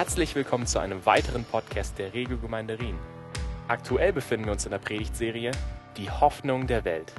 [0.00, 2.96] Herzlich willkommen zu einem weiteren Podcast der Regelgemeinde Rien.
[3.68, 5.52] Aktuell befinden wir uns in der Predigtserie
[5.98, 7.12] Die Hoffnung der Welt.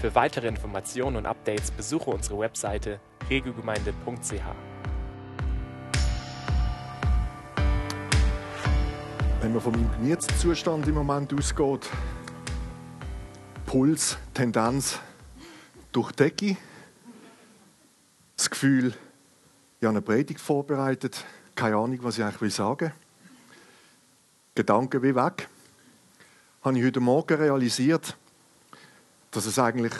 [0.00, 4.32] Für weitere Informationen und Updates besuche unsere Webseite regelgemeinde.ch.
[9.42, 11.86] Wenn man vom Gemütszustand im Moment ausgeht,
[13.66, 15.00] Puls, Tendenz
[15.92, 16.56] durch Decke,
[18.38, 18.94] das Gefühl,
[19.80, 21.26] ich habe eine Predigt vorbereitet,
[21.58, 22.92] keine Ahnung, was ich eigentlich sagen will.
[24.54, 25.48] Gedanken wie weg.
[26.62, 28.16] Habe ich heute Morgen realisiert,
[29.32, 29.92] dass es eigentlich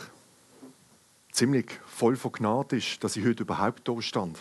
[1.33, 4.39] ziemlich voll von Gnade ist, dass ich heute überhaupt da stand.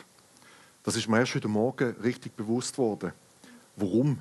[0.83, 3.11] Das ist mir erst heute Morgen richtig bewusst worden.
[3.77, 4.19] Warum?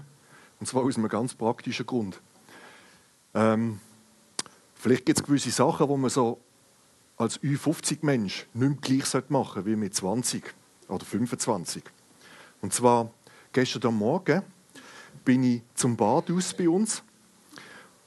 [0.58, 2.18] Und zwar aus einem ganz praktischen Grund.
[3.34, 3.78] Ähm,
[4.74, 6.40] vielleicht gibt es gewisse Sachen, die man so
[7.18, 10.42] als Ü50-Mensch nicht mehr gleich machen sollte wie mit 20
[10.88, 11.84] oder 25.
[12.60, 13.10] Und zwar
[13.52, 14.42] gestern Morgen
[15.24, 17.02] bin ich zum Bad aus bei uns.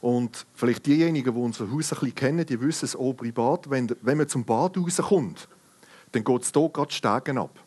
[0.02, 3.94] Und vielleicht diejenigen, die unser Haus ein bisschen kennen, die wissen es auch privat, wenn,
[4.02, 5.48] wenn man zum Bad rauskommt,
[6.12, 7.60] dann geht es hier gerade Stegen ab.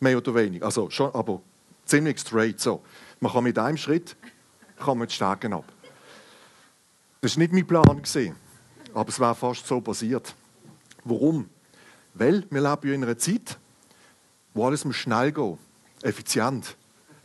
[0.00, 0.66] Mehr oder weniger.
[0.66, 1.40] Also schon, aber
[1.86, 2.82] ziemlich straight so.
[3.20, 4.16] Man kann mit einem Schritt
[4.76, 5.64] kann man die Stegen ab.
[7.20, 8.02] Das war nicht mein Plan,
[8.92, 10.34] aber es wäre fast so passiert.
[11.04, 11.48] Warum?
[12.12, 13.58] Weil wir leben in einer Zeit,
[14.52, 15.58] wo alles schnell gehen,
[16.04, 16.76] effizient,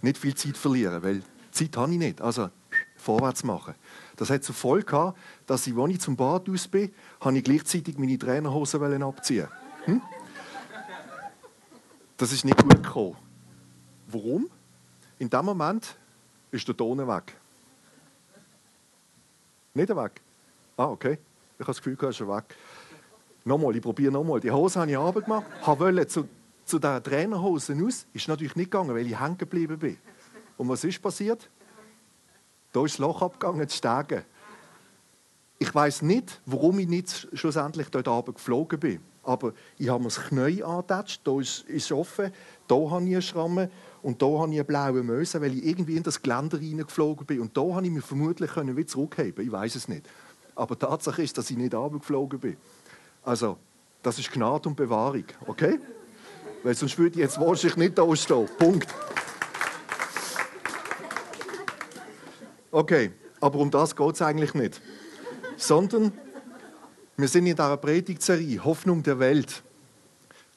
[0.01, 2.21] nicht viel Zeit verlieren, weil Zeit habe ich nicht.
[2.21, 2.49] Also
[2.95, 3.75] vorwärts machen.
[4.15, 7.43] Das hat zur Folge gehabt, dass ich, als ich zum Bad aus bin, habe ich
[7.43, 9.47] gleichzeitig meine Trainerhosen abziehen.
[9.85, 10.01] Hm?
[12.17, 13.15] Das ist nicht gut gekommen.
[14.07, 14.49] Warum?
[15.19, 15.95] In dem Moment
[16.51, 17.35] ist der Ton weg.
[19.73, 20.21] Nicht weg?
[20.75, 21.17] Ah, okay.
[21.57, 22.55] Ich habe das Gefühl, er ist weg.
[23.45, 24.39] Nochmal, ich probiere nochmal.
[24.39, 26.27] Die Hose habe ich runtergemacht, wollte zu,
[26.69, 28.05] zu den Trainerhosen aus.
[28.13, 29.97] Ist natürlich nicht gegangen, weil ich hängen geblieben bin.
[30.57, 31.49] Und was ist passiert?
[32.71, 34.25] Da ist das Loch abgegangen, die Stege.
[35.57, 38.99] Ich weiß nicht, warum ich nicht schlussendlich dort oben geflogen bin.
[39.23, 42.31] Aber ich habe mir das Knie angetatscht, da ist es offen,
[42.67, 43.69] da habe ich eine Schramme
[44.01, 47.41] und da habe ich eine blaue Möse, weil ich irgendwie in das Geländer reingeflogen bin.
[47.41, 50.07] Und da habe ich mich vermutlich wieder zurückheben Ich weiß es nicht.
[50.55, 52.57] Aber Tatsache ist, dass ich nicht runtergeflogen bin.
[53.23, 53.57] Also,
[54.01, 55.79] das ist Gnade und Bewahrung, okay?
[56.63, 58.47] Weil sonst würde ich jetzt wahrscheinlich nicht da stehen.
[58.57, 58.87] Punkt.
[62.71, 63.11] Okay,
[63.41, 64.81] aber um das geht es eigentlich nicht.
[65.57, 66.11] Sondern
[67.17, 69.63] wir sind in dieser Predigtserie Hoffnung der Welt.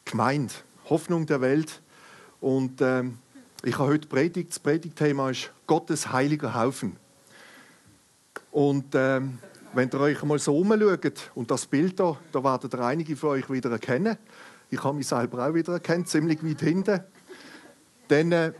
[0.05, 0.65] Gemeint.
[0.89, 1.81] Hoffnung der Welt.
[2.41, 3.19] Und ähm,
[3.65, 4.51] ich habe heute Predigt.
[4.51, 6.97] Das Predigtthema ist Gottes heiliger Haufen.
[8.51, 9.39] Und ähm,
[9.73, 13.31] wenn ihr euch mal so umschaut und das Bild da, da werdet ihr einige von
[13.31, 14.19] euch wieder erkennen.
[14.72, 17.00] Ich habe mich selber auch wieder erkannt, ziemlich weit hinten.
[18.09, 18.53] Dann äh,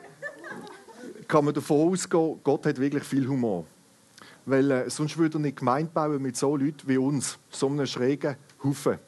[1.26, 3.64] kann man davon ausgehen, Gott hat wirklich viel Humor.
[4.44, 7.86] Weil äh, sonst würde er nicht Gemeinde bauen mit so Leuten wie uns, so einem
[7.86, 8.98] schrägen Haufen.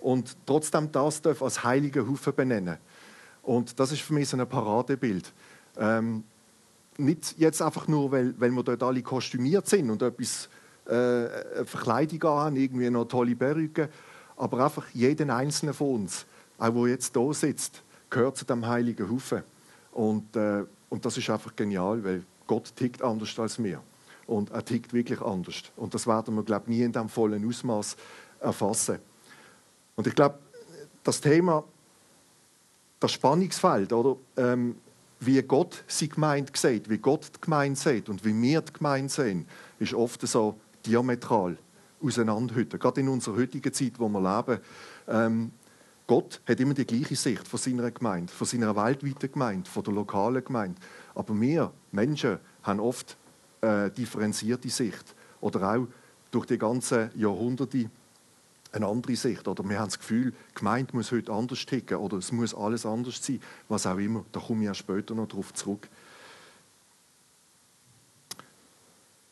[0.00, 2.78] Und trotzdem das darf als heiliger Haufen benennen.
[3.42, 5.34] Und das ist für mich so ein Paradebild.
[5.76, 6.24] Ähm,
[6.96, 10.48] nicht jetzt einfach nur, weil, weil wir dort alle kostümiert sind und etwas
[10.86, 13.90] äh, Verkleidung an, irgendwie noch tolle Perücke.
[14.38, 16.24] Aber einfach jeden einzelnen von uns,
[16.58, 19.42] auch der jetzt hier sitzt, gehört zu dem heiligen Haufen.
[19.92, 23.80] Und, äh, und das ist einfach genial, weil Gott tickt anders als wir.
[24.26, 25.64] Und er tickt wirklich anders.
[25.76, 27.96] Und das werden wir, glaube ich, nie in dem vollen Ausmaß
[28.40, 28.98] erfassen.
[29.96, 30.38] Und ich glaube,
[31.02, 31.64] das Thema,
[33.00, 34.76] das Spannungsfeld, oder, ähm,
[35.20, 39.12] wie Gott sie gemeint sieht, wie Gott die Gemeinde sieht und wie wir die Gemeinde
[39.12, 39.46] sehen,
[39.78, 41.56] ist oft so diametral
[42.02, 42.78] auseinander heute.
[42.78, 44.60] Gerade in unserer heutigen Zeit, wo wir leben.
[45.08, 45.50] Ähm,
[46.06, 49.94] Gott hat immer die gleiche Sicht von seiner Gemeinde, von seiner weltweiten Gemeinde, von der
[49.94, 50.80] lokalen Gemeinde.
[51.14, 53.16] Aber wir Menschen haben oft
[53.62, 55.86] äh, differenzierte Sicht oder auch
[56.30, 57.88] durch die ganzen Jahrhunderte
[58.72, 59.46] eine andere Sicht.
[59.48, 62.84] Oder wir haben das Gefühl, die Gemeinde muss heute anders ticken oder es muss alles
[62.84, 64.24] anders sein, was auch immer.
[64.32, 65.88] Da komme ich ja später noch darauf zurück.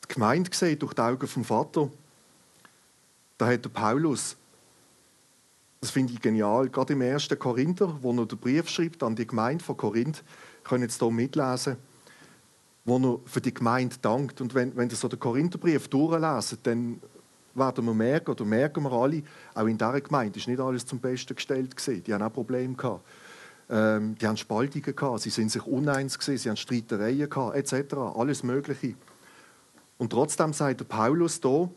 [0.04, 1.90] Die Gemeinde gesehen durch die Augen vom Vater,
[3.36, 4.36] da hat der Paulus,
[5.82, 7.28] das finde ich genial, gerade im 1.
[7.40, 10.22] Korinther, wo er den Brief schreibt an die Gemeinde von Korinth,
[10.62, 11.76] können jetzt hier mitlesen,
[12.84, 14.40] wo er für die Gemeinde dankt.
[14.40, 17.02] Und wenn, wenn ihr so den Korintherbrief durchlesen, dann
[17.56, 19.24] werden wir merken, oder merken wir alle,
[19.54, 22.04] auch in dieser Gemeinde ist nicht alles zum Besten gestellt gewesen.
[22.04, 23.04] Die haben auch Probleme gehabt.
[23.68, 27.94] Ähm, die haben Spaltungen gehabt, sie sind sich uneins gewesen, sie haben Streitereien gehabt, etc.
[28.14, 28.94] Alles Mögliche.
[29.98, 31.68] Und trotzdem sagt der Paulus hier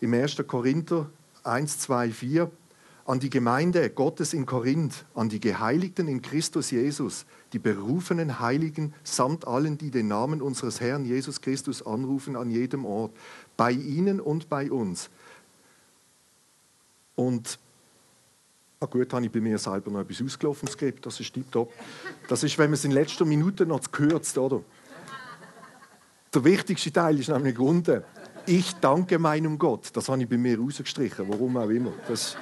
[0.00, 0.36] im 1.
[0.48, 1.08] Korinther
[1.44, 2.50] 1, 2, 4,
[3.10, 8.94] an die Gemeinde Gottes in Korinth, an die Geheiligten in Christus Jesus, die berufenen Heiligen
[9.02, 13.10] samt allen, die den Namen unseres Herrn Jesus Christus anrufen an jedem Ort,
[13.56, 15.10] bei ihnen und bei uns.
[17.16, 17.58] Und
[18.82, 21.70] Ah gut, habe ich bei mir selber noch etwas ausgelaufen, Skript, das ist tiptop.
[22.28, 24.62] Das ist, wenn man es in letzter Minute noch kürzt, oder?
[26.32, 28.04] Der wichtigste Teil ist nämlich unten.
[28.46, 29.90] Ich danke meinem Gott.
[29.94, 31.92] Das habe ich bei mir rausgestrichen, warum auch immer.
[32.08, 32.36] Das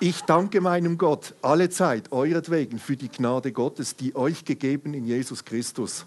[0.00, 5.06] ich danke meinem Gott alle Zeit euretwegen für die Gnade Gottes, die euch gegeben in
[5.06, 6.06] Jesus Christus.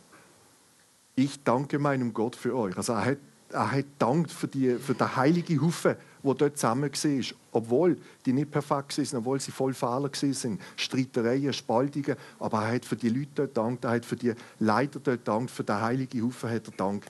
[1.16, 2.78] Ich danke meinem Gott für euch.
[2.78, 3.18] Also er hat,
[3.52, 7.26] er hat dankt für, die, für den heiligen Haufen, wo dort zusammen war.
[7.52, 10.60] Obwohl die nicht perfekt waren, obwohl sie voll Fehler waren.
[10.76, 12.16] Streitereien, Spaltungen.
[12.40, 15.52] Aber er hat für die Leute dort dankt, er hat für die Leiter dort dankt,
[15.52, 17.10] für den heiligen Haufen hat er dankt.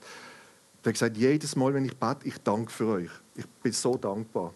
[0.83, 3.09] Er hat gesagt, jedes Mal, wenn ich bete, ich danke für euch.
[3.35, 4.53] Ich bin so dankbar.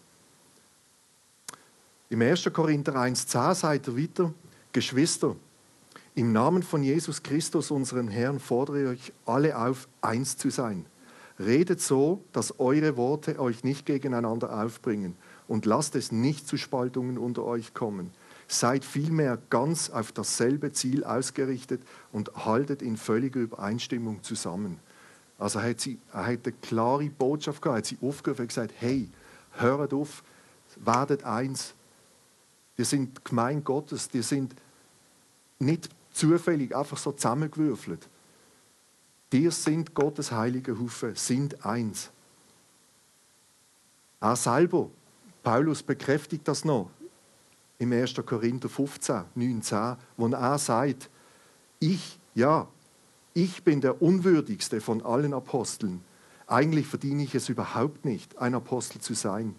[2.14, 2.48] Im 1.
[2.52, 4.32] Korinther 1,10 sagt er weiter,
[4.72, 5.34] Geschwister,
[6.14, 10.86] im Namen von Jesus Christus, unseren Herrn, fordere ich euch alle auf, eins zu sein.
[11.40, 15.16] Redet so, dass eure Worte euch nicht gegeneinander aufbringen
[15.48, 18.12] und lasst es nicht zu Spaltungen unter euch kommen.
[18.46, 21.82] Seid vielmehr ganz auf dasselbe Ziel ausgerichtet
[22.12, 24.78] und haltet in völliger Übereinstimmung zusammen.
[25.36, 29.08] Also hat, sie, er hat eine klare Botschaft gehabt, hat sie aufgerufen und gesagt, hey,
[29.54, 30.22] hört auf,
[30.76, 31.74] werdet eins,
[32.78, 34.54] die sind Gemein Gottes, die sind
[35.58, 38.08] nicht zufällig einfach so zusammengewürfelt.
[39.32, 42.10] Die sind Gottes heilige Hufe, sind eins.
[44.20, 44.90] Er selber,
[45.42, 46.90] Paulus bekräftigt das noch
[47.78, 48.14] im 1.
[48.24, 51.10] Korinther 15, 19, wo er sagt,
[51.80, 52.68] ich, ja,
[53.34, 56.02] ich bin der unwürdigste von allen Aposteln.
[56.46, 59.56] Eigentlich verdiene ich es überhaupt nicht, ein Apostel zu sein,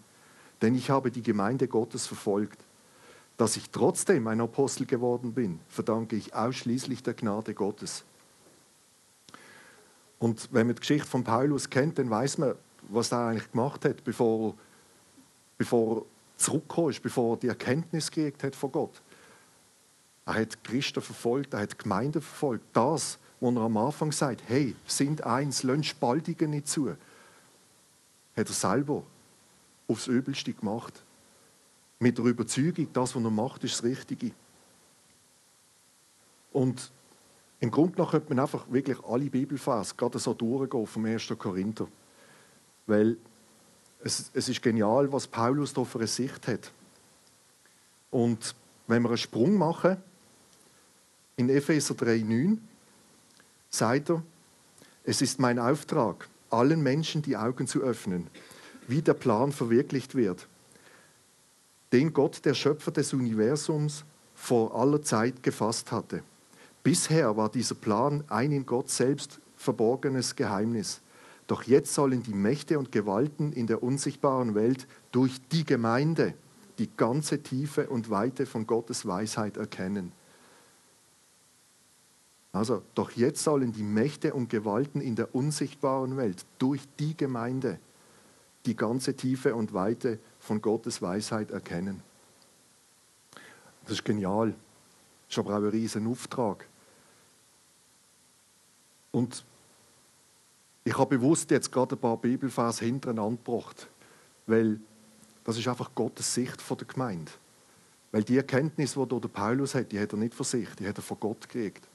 [0.62, 2.64] denn ich habe die Gemeinde Gottes verfolgt.
[3.36, 8.04] Dass ich trotzdem ein Apostel geworden bin, verdanke ich ausschließlich der Gnade Gottes.
[10.18, 12.54] Und wenn man die Geschichte von Paulus kennt, dann weiß man,
[12.88, 14.54] was er eigentlich gemacht hat, bevor,
[15.58, 16.02] bevor er
[16.36, 19.02] zurückgekommen ist, bevor er die Erkenntnis gekriegt hat von Gott.
[20.24, 22.64] Er hat Christen verfolgt, er hat Gemeinden verfolgt.
[22.72, 26.98] Das, wo er am Anfang sagt, hey, sind eins, lönt Spaltungen nicht zu, hat
[28.34, 29.02] er selber
[29.88, 31.04] aufs Übelste gemacht
[31.98, 34.32] mit der Überzeugung, das, was er macht, ist das Richtige.
[36.52, 36.90] Und
[37.60, 41.32] im Grunde genommen könnte man einfach wirklich alle Bibelverse gerade so durchgehen vom 1.
[41.38, 41.88] Korinther.
[42.86, 43.16] Weil
[44.02, 46.70] es, es ist genial, was Paulus da für eine Sicht hat.
[48.10, 48.54] Und
[48.86, 49.96] wenn wir einen Sprung machen,
[51.36, 52.58] in Epheser 3,9
[53.70, 54.22] sagt er,
[55.04, 58.28] es ist mein Auftrag, allen Menschen die Augen zu öffnen,
[58.86, 60.46] wie der Plan verwirklicht wird
[61.92, 64.04] den Gott, der Schöpfer des Universums,
[64.34, 66.22] vor aller Zeit gefasst hatte.
[66.82, 71.00] Bisher war dieser Plan ein in Gott selbst verborgenes Geheimnis.
[71.46, 76.34] Doch jetzt sollen die Mächte und Gewalten in der unsichtbaren Welt durch die Gemeinde
[76.78, 80.12] die ganze Tiefe und Weite von Gottes Weisheit erkennen.
[82.52, 87.78] Also, doch jetzt sollen die Mächte und Gewalten in der unsichtbaren Welt durch die Gemeinde
[88.64, 92.02] die ganze Tiefe und Weite von Gottes Weisheit erkennen.
[93.82, 94.54] Das ist genial.
[95.28, 96.66] Das ist aber auch ein riesen Auftrag.
[99.10, 99.44] Und
[100.84, 103.88] ich habe bewusst jetzt gerade ein paar Bibelfers hintereinander gebracht,
[104.46, 104.78] weil
[105.42, 107.32] das ist einfach Gottes Sicht von der Gemeinde.
[108.12, 110.98] Weil die Erkenntnis, die der Paulus hat, die hat er nicht von sich, die hat
[110.98, 111.88] er von Gott gekriegt.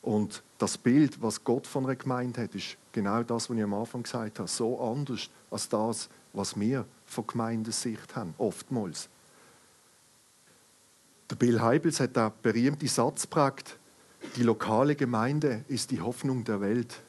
[0.00, 3.74] Und das Bild, was Gott von einer Gemeinde hat, ist genau das, was ich am
[3.74, 4.48] Anfang gesagt habe.
[4.48, 9.08] So anders als das, was wir von Gemeindesicht haben, oftmals.
[11.30, 13.78] Der Bill Heibels hat den berühmten Satz geprägt,
[14.36, 17.00] die lokale Gemeinde ist die Hoffnung der Welt.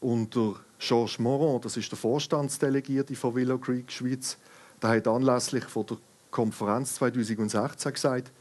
[0.00, 4.38] Und der Georges Moron, das ist der Vorstandsdelegierte von Willow Creek Schweiz,
[4.82, 5.98] der hat anlässlich von der
[6.30, 8.32] Konferenz 2016 gesagt,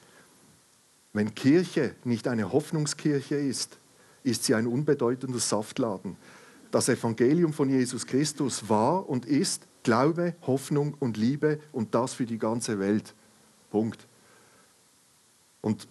[1.14, 3.78] wenn Kirche nicht eine Hoffnungskirche ist,
[4.24, 6.16] ist sie ein unbedeutender Saftladen.
[6.72, 12.26] Das Evangelium von Jesus Christus war und ist Glaube, Hoffnung und Liebe und das für
[12.26, 13.14] die ganze Welt.
[13.72, 14.08] Punkt.
[15.62, 15.88] Und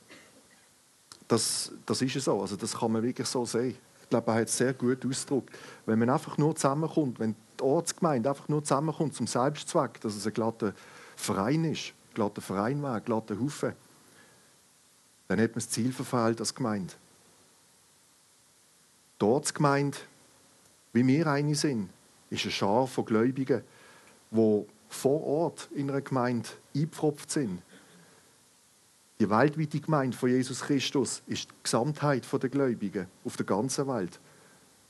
[1.28, 3.76] das, das ist so, also das kann man wirklich so sehen.
[4.02, 5.56] Ich glaube, er hat es sehr gut ausgedrückt.
[5.86, 10.26] Wenn man einfach nur zusammenkommt, wenn die Ortsgemeinde einfach nur zusammenkommt zum Selbstzweck, dass es
[10.26, 10.72] ein glatter
[11.14, 13.74] Verein ist, ein glatter Verein war, ein glatter Haufen,
[15.28, 16.92] dann hat man das Ziel verfehlt als Gemeinde.
[19.20, 19.98] Die Ortsgemeinde,
[20.92, 21.90] wie wir eine sind,
[22.30, 23.62] ist eine Schar von Gläubigen,
[24.30, 27.62] wo vor Ort in einer Gemeinde eingepfropft sind.
[29.20, 34.18] Die weltweite Gemeinde von Jesus Christus ist die Gesamtheit der Gläubigen auf der ganzen Welt.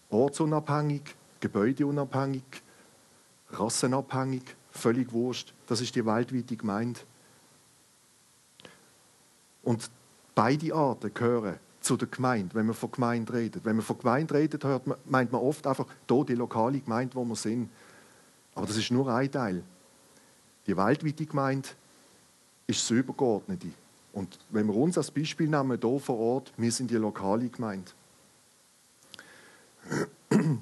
[0.08, 1.02] Ortsunabhängig,
[1.40, 2.44] gebäudeunabhängig,
[3.50, 5.52] rassenabhängig, völlig wurscht.
[5.66, 7.00] Das ist die weltweite Gemeinde.
[9.62, 9.90] Und
[10.34, 13.64] beide Arten gehören zu der Gemeinde, wenn man von Gemeinde redet.
[13.64, 17.14] Wenn man von Gemeinde redet, hört man, meint man oft einfach hier die lokale Gemeinde,
[17.14, 17.70] wo wir sind.
[18.54, 19.62] Aber das ist nur ein Teil.
[20.66, 21.68] Die weltweite Gemeinde
[22.66, 23.68] ist das Übergeordnete.
[24.12, 27.90] Und wenn wir uns als Beispiel nehmen, hier vor Ort, wir sind die lokale Gemeinde.
[30.30, 30.60] Und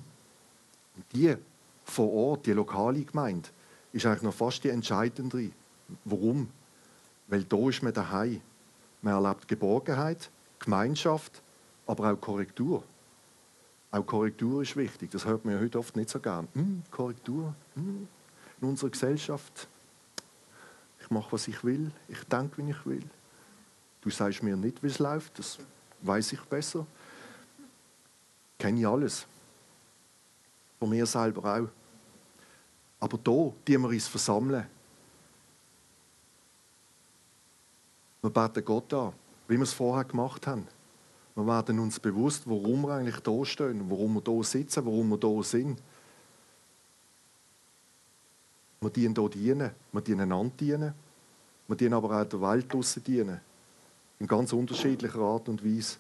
[1.13, 1.35] die
[1.85, 3.49] vor Ort, die lokale Gemeinde,
[3.93, 5.51] ist eigentlich noch fast die entscheidende.
[6.05, 6.49] Warum?
[7.27, 8.41] Weil da ist man daheim.
[9.01, 11.43] Man erlebt Geborgenheit, Gemeinschaft,
[11.87, 12.83] aber auch Korrektur.
[13.91, 15.11] Auch Korrektur ist wichtig.
[15.11, 16.47] Das hört man ja heute oft nicht so gern.
[16.55, 18.07] Hm, Korrektur hm,
[18.61, 19.67] in unserer Gesellschaft.
[21.01, 21.91] Ich mache, was ich will.
[22.09, 23.05] Ich denke, wie ich will.
[24.01, 25.39] Du sagst mir nicht, wie es läuft.
[25.39, 25.59] Das
[26.03, 26.87] weiß ich besser.
[28.59, 29.27] Kenne ich alles.
[30.79, 31.69] Von mir selber auch.
[33.01, 34.67] Aber da, die wir uns versammeln.
[38.21, 39.13] Wir beten Gott an,
[39.49, 40.67] wie wir es vorher gemacht haben.
[41.35, 45.19] Wir werden uns bewusst, warum wir eigentlich da stehen, warum wir da sitzen, warum wir
[45.19, 45.81] da sind.
[48.81, 50.95] Wir dienen hier dienen, wir dienen einander dienen,
[51.67, 53.41] wir dienen aber auch der Welt draussen dienen.
[54.21, 55.97] In ganz unterschiedlicher Art und Weise.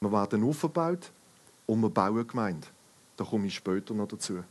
[0.00, 1.10] Wir werden aufgebaut
[1.66, 2.66] und wir bauen Gemeinde.
[3.16, 4.42] Da komme ich später noch dazu.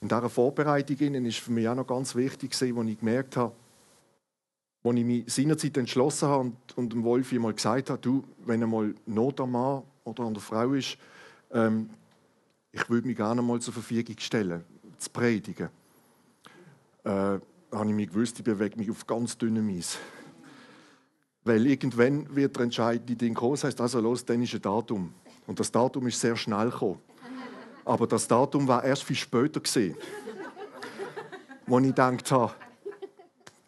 [0.00, 3.52] In dieser Vorbereitung ist für mich auch noch ganz wichtig, als ich gemerkt habe,
[4.82, 8.62] als ich mich seinerzeit entschlossen habe und, und dem Wolfi mal gesagt habe, du, wenn
[8.62, 10.96] einmal Not am Mann oder an der Frau ist,
[11.52, 11.90] ähm,
[12.72, 14.64] ich würde mich gerne mal zur Verfügung stellen,
[14.98, 15.68] zu predigen.
[17.04, 19.98] Äh, habe ich mich gewusst, ich bewege mich auf ganz dünnem Eis.
[21.44, 25.14] Weil irgendwann wird der entscheidende Ding kommen, das heißt also los, dann ist ein Datum.
[25.46, 27.00] Und das Datum ist sehr schnell gekommen.
[27.84, 29.96] Aber das Datum war erst viel später gesehen,
[31.66, 32.52] wo ich gedacht habe,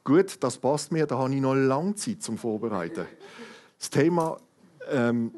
[0.05, 3.07] gut, das passt mir, da habe ich noch lange Zeit zum Vorbereiten.
[3.79, 4.39] Das Thema,
[4.91, 5.33] ähm,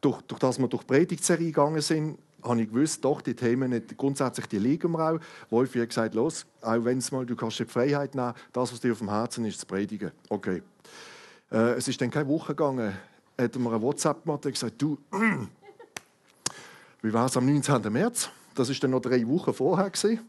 [0.00, 3.70] durch, durch das wir durch die Predigtserie gegangen sind, habe ich gewusst, doch, die Themen,
[3.70, 5.18] nicht, grundsätzlich die liegen mir auch.
[5.50, 8.80] Wolfi hat gesagt, los, auch wenn es mal, du kannst die Freiheit nehmen, das, was
[8.80, 10.12] dir auf dem Herzen ist, zu predigen.
[10.28, 10.62] Okay.
[11.50, 12.96] Äh, es ist dann keine Woche gegangen,
[13.38, 14.98] hat mir eine WhatsApp gemacht und gesagt, du,
[17.02, 17.92] wie war es am 19.
[17.92, 18.30] März?
[18.54, 19.90] Das ist dann noch drei Wochen vorher.
[19.90, 20.20] Gewesen.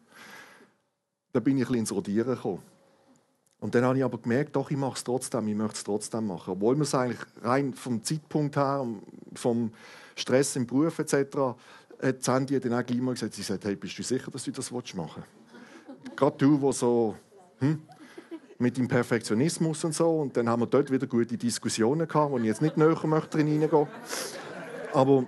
[1.31, 2.61] Da bin ich ein bisschen ins Rodieren gekommen.
[3.59, 6.27] Und dann habe ich aber gemerkt, doch, ich mache es trotzdem, ich möchte es trotzdem
[6.27, 6.51] machen.
[6.53, 8.85] Obwohl man es eigentlich rein vom Zeitpunkt her,
[9.33, 9.71] vom
[10.15, 11.37] Stress im Beruf etc.,
[11.99, 14.51] hat Sandy dann auch gleich mal gesagt, sie sagt, hey, bist du sicher, dass du
[14.51, 16.15] das machen willst?
[16.15, 17.15] Gerade du, der so
[17.57, 17.81] hm,
[18.59, 20.19] mit dem Perfektionismus und so.
[20.19, 23.39] Und dann haben wir dort wieder gute Diskussionen gehabt, wo ich jetzt nicht näher möchte
[23.39, 23.87] hineingehen.
[24.93, 25.25] Aber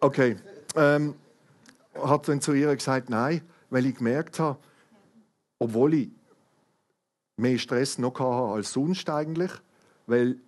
[0.00, 0.36] Okay.
[0.76, 1.14] Ähm,
[1.94, 3.40] hat dann zu ihr gesagt, nein,
[3.70, 4.58] weil ich gemerkt habe,
[5.58, 6.10] obwohl ich
[7.38, 9.50] mehr Stress noch hatte als sonst eigentlich,
[10.06, 10.38] weil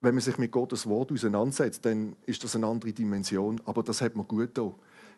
[0.00, 3.60] wenn man sich mit Gottes Wort auseinandersetzt, dann ist das eine andere Dimension.
[3.66, 4.74] Aber das hat mir gut getan,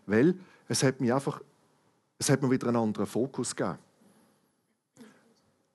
[0.07, 0.35] weil
[0.69, 1.41] es hat mir einfach,
[2.19, 3.79] es hat mir wieder einen anderen Fokus gegeben.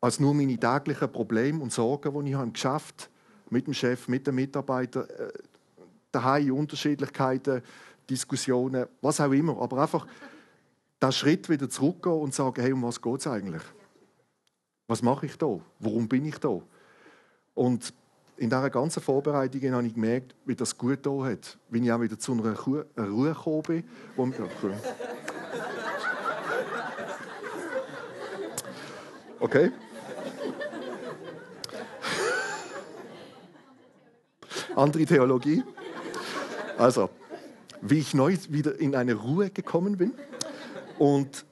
[0.01, 3.09] Als nur meine täglichen Probleme und Sorgen, die ich habe im Geschäft,
[3.49, 5.31] mit dem Chef, mit den Mitarbeitern, äh,
[6.11, 7.61] daheim Unterschiedlichkeiten,
[8.09, 9.59] Diskussionen, was auch immer.
[9.61, 10.05] Aber einfach
[11.01, 13.63] den Schritt wieder zurückgehen und sagen, hey, um was geht es eigentlich?
[14.87, 15.59] Was mache ich da?
[15.79, 16.61] Warum bin ich da?
[17.53, 17.93] Und
[18.37, 21.57] in dieser ganzen Vorbereitung habe ich gemerkt, wie das gut da hat.
[21.69, 22.85] Wie ich auch wieder zu einer Ruhe
[23.33, 23.83] gekommen bin.
[24.15, 24.31] Wo.
[29.39, 29.71] Okay.
[34.75, 35.63] Andere Theologie.
[36.77, 37.09] Also,
[37.81, 40.13] wie ich neu wieder in eine Ruhe gekommen bin.
[40.97, 41.45] Und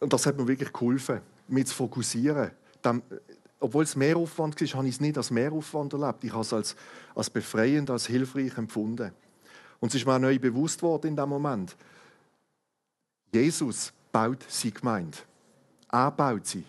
[0.00, 2.50] das hat mir wirklich geholfen, mich zu fokussieren.
[2.84, 3.02] Dann,
[3.58, 6.22] obwohl es Mehraufwand war, habe ich es nicht als Mehraufwand erlebt.
[6.24, 6.76] Ich habe es als,
[7.14, 9.12] als befreiend, als hilfreich empfunden.
[9.80, 11.76] Und es ist mir auch neu bewusst worden in dem Moment.
[13.32, 15.18] Jesus baut sie Gemeinde.
[15.90, 16.64] Er baut sie.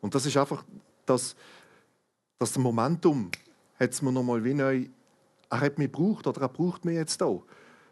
[0.00, 0.64] Und das ist einfach
[1.06, 1.36] das,
[2.38, 3.30] das Momentum,
[3.78, 4.86] hat es mir nochmal wie neu
[5.52, 7.44] er hat mich gebraucht oder er braucht mich jetzt auch.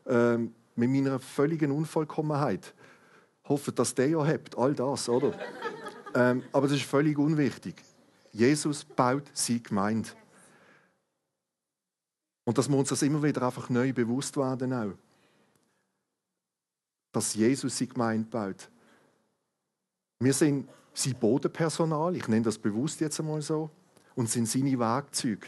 [0.07, 2.73] Ähm, mit meiner völligen Unvollkommenheit.
[3.45, 5.35] Hoffe, dass der ja habt, all das, oder?
[6.15, 7.83] Ähm, aber das ist völlig unwichtig.
[8.33, 10.11] Jesus baut sie Gemeinde.
[12.45, 14.95] Und dass wir uns das immer wieder einfach neu bewusst werden auch.
[17.13, 18.71] dass Jesus sie Gemeinde baut.
[20.19, 23.71] Wir sind sein Bodenpersonal, ich nenne das bewusst jetzt einmal so,
[24.15, 25.47] und sind seine Werkzeuge,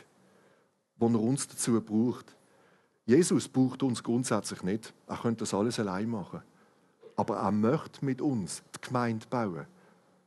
[0.97, 2.37] die er uns dazu braucht.
[3.04, 4.95] Jesus braucht uns grundsätzlich nicht.
[5.09, 6.42] Er könnte das alles allein machen.
[7.16, 9.66] Aber er möchte mit uns die Gemeinde bauen.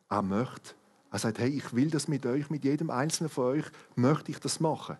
[0.10, 0.76] Er möchte.
[1.12, 4.40] Er sagt, hey, ich will das mit euch, mit jedem Einzelnen von euch, möchte ich
[4.40, 4.98] das machen.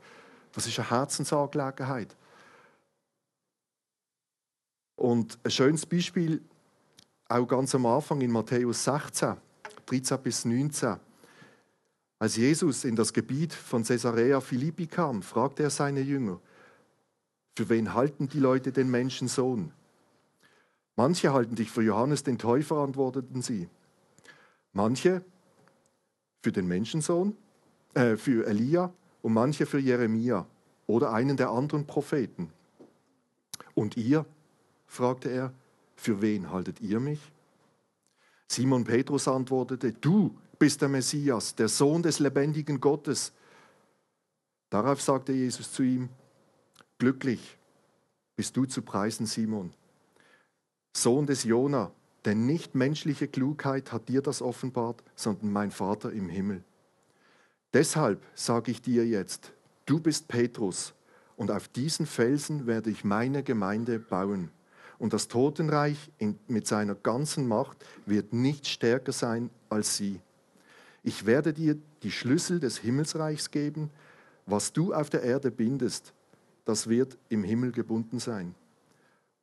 [0.54, 2.16] Das ist eine Herzensangelegenheit.
[4.96, 6.42] Und ein schönes Beispiel,
[7.28, 9.36] auch ganz am Anfang in Matthäus 16,
[9.86, 10.96] 13 bis 19.
[12.18, 16.40] Als Jesus in das Gebiet von Caesarea Philippi kam, fragte er seine Jünger,
[17.58, 19.72] für wen halten die Leute den Menschensohn?
[20.96, 23.70] Manche halten dich für Johannes den Täufer, antworteten sie.
[24.76, 25.24] Manche
[26.44, 27.36] für den Menschensohn,
[27.94, 30.46] äh, für Elia und manche für Jeremia
[30.86, 32.52] oder einen der anderen Propheten.
[33.74, 34.26] Und ihr,
[34.86, 35.54] fragte er,
[35.96, 37.22] für wen haltet ihr mich?
[38.50, 43.32] Simon Petrus antwortete, du bist der Messias, der Sohn des lebendigen Gottes.
[44.70, 46.10] Darauf sagte Jesus zu ihm,
[46.98, 47.58] glücklich
[48.36, 49.72] bist du zu preisen, Simon,
[50.92, 51.92] Sohn des Jona,
[52.26, 56.64] denn nicht menschliche Klugheit hat dir das offenbart, sondern mein Vater im Himmel.
[57.74, 59.52] Deshalb sage ich dir jetzt,
[59.86, 60.96] du bist Petrus,
[61.38, 64.50] und auf diesen Felsen werde ich meine Gemeinde bauen.
[64.98, 70.22] Und das Totenreich in, mit seiner ganzen Macht wird nicht stärker sein als sie.
[71.04, 73.90] Ich werde dir die Schlüssel des Himmelsreichs geben.
[74.46, 76.14] Was du auf der Erde bindest,
[76.64, 78.56] das wird im Himmel gebunden sein.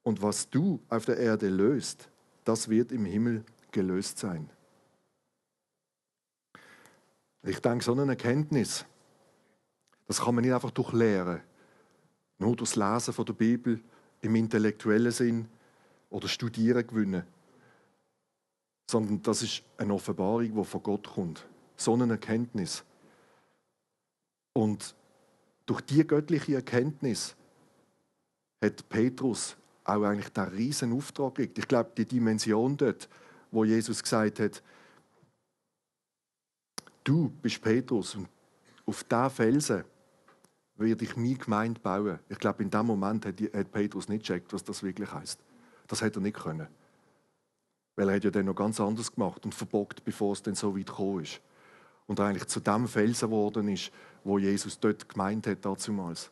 [0.02, 2.08] Und was du auf der Erde löst,
[2.44, 4.50] das wird im Himmel gelöst sein.
[7.42, 8.84] Ich denke, so eine Erkenntnis,
[10.06, 11.40] das kann man nicht einfach durchlehren,
[12.38, 13.80] nur durchs Lesen von der Bibel
[14.20, 15.48] im intellektuellen Sinn
[16.10, 17.24] oder Studieren gewinnen,
[18.88, 21.46] sondern das ist eine Offenbarung, die von Gott kommt.
[21.76, 22.84] So eine Erkenntnis.
[24.52, 24.94] Und
[25.66, 27.34] durch die göttliche Erkenntnis
[28.62, 31.58] hat Petrus auch eigentlich den riesen Auftrag gekriegt.
[31.58, 33.08] Ich glaube, die Dimension dort,
[33.50, 34.62] wo Jesus gesagt hat,
[37.04, 38.28] du bist Petrus und
[38.86, 39.84] auf diesen Felsen
[40.76, 42.18] werde ich meine Gemeinde bauen.
[42.28, 43.36] Ich glaube, in dem Moment hat,
[43.72, 45.38] Petrus nicht gecheckt, was das wirklich heißt.
[45.86, 46.68] Das hätte er nicht können.
[47.96, 50.76] Weil er hat ja dann noch ganz anders gemacht und verbockt, bevor es dann so
[50.76, 51.40] weit gekommen ist.
[52.06, 53.92] Und eigentlich zu dem Felsen geworden ist,
[54.24, 56.30] wo Jesus dort gemeint hat damals.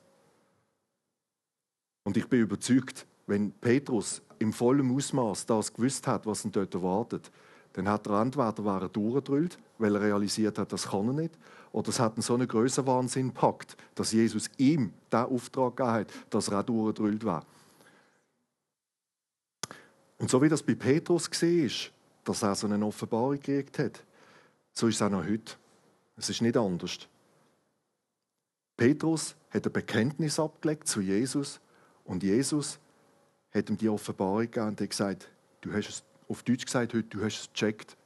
[2.05, 6.75] Und ich bin überzeugt, wenn Petrus im vollen Ausmaß das gewusst hat, was ihn dort
[6.75, 7.31] erwartet,
[7.75, 11.39] dann hat er entweder war durchgedrüllt, weil er realisiert hat, das kann er nicht,
[11.71, 15.93] oder es hat ihn so einen größeren Wahnsinn gepackt, dass Jesus ihm den Auftrag gegeben
[15.93, 17.47] hat, dass er auch durchgedrüllt war.
[20.19, 21.91] Und so wie das bei Petrus war,
[22.25, 24.03] dass er so eine Offenbarung gekriegt hat,
[24.73, 25.55] so ist es auch noch heute.
[26.17, 26.99] Es ist nicht anders.
[28.77, 31.61] Petrus hat ein Bekenntnis abgelegt zu Jesus
[32.05, 32.81] und Jesus
[33.53, 37.09] hat ihm die Offenbarung gegeben und hat gesagt, du hast es, auf Deutsch gesagt, heute,
[37.09, 37.97] du hast es gecheckt.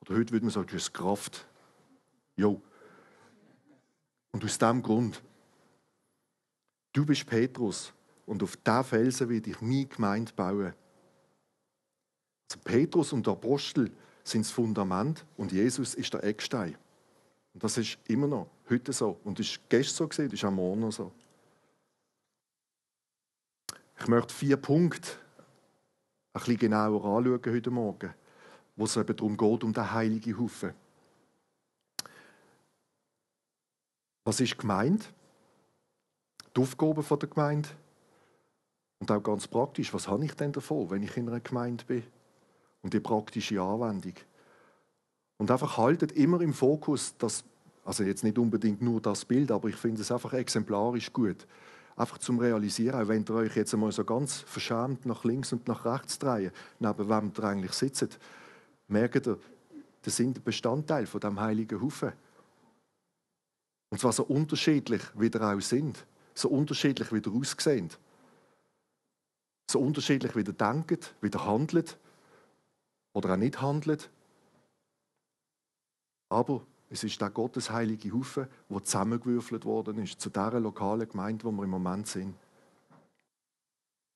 [0.00, 1.46] Oder heute würde man sagen, du hast Kraft.
[2.36, 2.62] Jo.
[4.32, 5.22] Und aus diesem Grund,
[6.92, 7.92] du bist Petrus
[8.26, 10.74] und auf diesen Felsen werde ich meine Gemeinde bauen.
[12.50, 13.90] Also Petrus und der Apostel
[14.22, 16.76] sind das Fundament und Jesus ist der Eckstein.
[17.54, 19.18] Und das ist immer noch heute so.
[19.24, 21.12] Und das ist gestern so das ist am Morgen so.
[24.00, 25.10] Ich möchte vier Punkte
[26.32, 28.14] ein bisschen genauer anschauen heute Morgen,
[28.76, 30.72] wo es eben darum geht, um den heiligen Haufen.
[34.24, 35.12] Was ist gemeint?
[36.56, 37.68] Die Aufgaben der Gemeinde.
[39.00, 42.02] Und auch ganz praktisch, was habe ich denn davon, wenn ich in einer Gemeinde bin?
[42.82, 44.14] Und die praktische Anwendung.
[45.38, 47.44] Und einfach haltet immer im Fokus, dass,
[47.84, 51.46] also jetzt nicht unbedingt nur das Bild, aber ich finde es einfach exemplarisch gut.
[51.98, 55.66] Einfach zum Realisieren, auch wenn ihr euch jetzt einmal so ganz verschämt nach links und
[55.66, 58.20] nach rechts dreht, neben wem ihr eigentlich sitzt,
[58.86, 59.36] merkt ihr,
[60.02, 62.12] das sind Bestandteil von dem heiligen Haufen.
[63.90, 66.06] Und zwar so unterschiedlich, wie ihr auch sind.
[66.34, 67.90] So unterschiedlich, wie ihr aussehen.
[69.68, 71.98] So unterschiedlich, wie ihr denkt, wie ihr handelt
[73.12, 74.08] oder auch nicht handelt.
[76.28, 81.44] Aber es ist der Gottes heilige Haufen, der zusammengewürfelt worden ist zu dieser lokalen Gemeinde,
[81.44, 82.34] wo wir im Moment sind.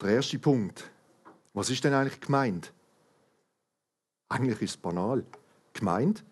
[0.01, 0.91] Der erste Punkt.
[1.53, 2.73] Was ist denn eigentlich gemeint?
[4.29, 5.25] Eigentlich ist es banal.
[5.75, 6.25] Gemeint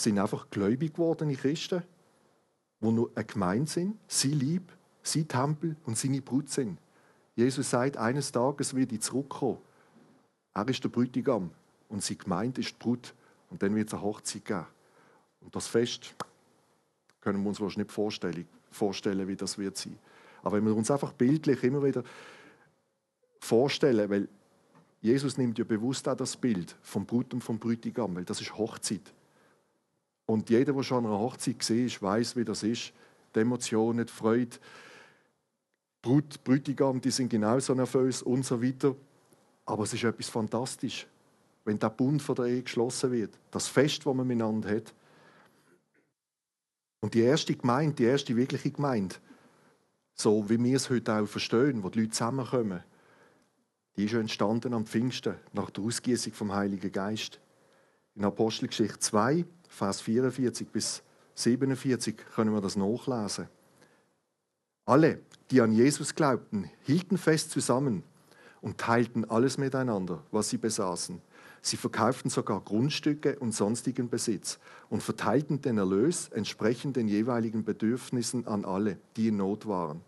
[0.00, 1.82] sind einfach gläubig gewordene Christen,
[2.80, 4.72] die nur eine Gemeinde sind, sie lieb,
[5.02, 6.80] sie Tempel und seine Brut sind.
[7.34, 9.58] Jesus sagt, eines Tages wird ich zurückkommen
[10.54, 11.50] Er ist der Bräutigam
[11.88, 13.14] und sie Gemeinde ist die Brut.
[13.50, 14.66] Und dann wird es eine Hochzeit geben.
[15.40, 16.14] Und das Fest
[17.20, 19.98] können wir uns wahrscheinlich nicht vorstellen, vorstellen, wie das wird sein.
[20.42, 22.02] Aber wenn wir uns einfach bildlich immer wieder
[23.40, 24.28] vorstellen, weil
[25.00, 28.56] Jesus nimmt ja bewusst auch das Bild vom Brut und vom Bräutigam, weil das ist
[28.56, 29.12] Hochzeit.
[30.26, 32.92] Und jeder, der schon an einer Hochzeit gesehen ist, weiß, wie das ist.
[33.34, 34.56] Die Emotionen, die Freude,
[36.02, 38.94] Brut, Bräutigam, die sind genauso nervös und so weiter.
[39.64, 41.06] Aber es ist etwas fantastisch,
[41.64, 43.38] wenn der Bund von der Ehe geschlossen wird.
[43.50, 44.94] Das Fest, das man miteinander hat.
[47.00, 49.16] Und die erste Gemeinde, die erste wirkliche Gemeinde,
[50.14, 52.82] so wie wir es heute auch verstehen, wo die Leute zusammenkommen,
[53.96, 57.40] die ist entstanden am Pfingsten, nach der Ausgießung vom Heiligen Geist.
[58.14, 61.02] In Apostelgeschichte 2, Vers 44 bis
[61.34, 63.48] 47 können wir das nachlesen.
[64.84, 68.02] Alle, die an Jesus glaubten, hielten fest zusammen
[68.60, 71.20] und teilten alles miteinander, was sie besaßen.
[71.62, 74.58] Sie verkauften sogar Grundstücke und sonstigen Besitz
[74.90, 80.00] und verteilten den Erlös entsprechend den jeweiligen Bedürfnissen an alle, die in Not waren.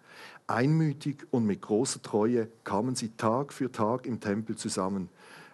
[0.47, 5.09] Einmütig und mit großer Treue kamen sie Tag für Tag im Tempel zusammen.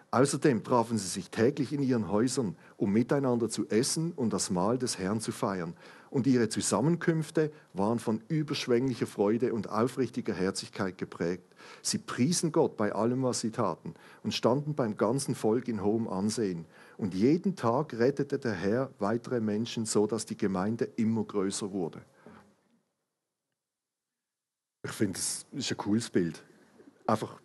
[0.09, 4.77] Außerdem trafen sie sich täglich in ihren Häusern, um miteinander zu essen und das Mahl
[4.77, 5.73] des Herrn zu feiern.
[6.09, 11.43] Und ihre Zusammenkünfte waren von überschwänglicher Freude und aufrichtiger Herzlichkeit geprägt.
[11.81, 16.07] Sie priesen Gott bei allem, was sie taten, und standen beim ganzen Volk in hohem
[16.07, 16.65] Ansehen.
[16.97, 22.01] Und jeden Tag rettete der Herr weitere Menschen, so dass die Gemeinde immer größer wurde.
[24.85, 26.41] Ich finde, das ist ein cooles Bild.
[27.05, 27.41] Einfach.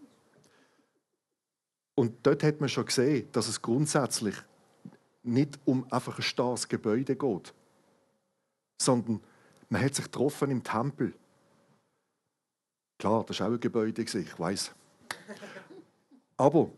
[1.95, 4.35] Und dort hat man schon gesehen, dass es grundsätzlich
[5.23, 7.55] nicht um einfach ein starres Gebäude geht,
[8.81, 9.21] sondern
[9.69, 11.15] man hat sich getroffen im Tempel.
[12.99, 14.73] Klar, das war auch ein Gebäude, ich weiß.
[16.37, 16.71] Aber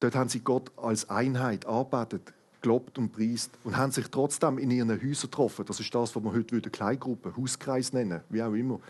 [0.00, 4.70] dort haben sie Gott als Einheit arbeitet, gelobt und priest und haben sich trotzdem in
[4.70, 5.64] ihren Häusern getroffen.
[5.66, 8.80] Das ist das, was wir heute Kleingruppe, Hauskreis nennen, wie auch immer.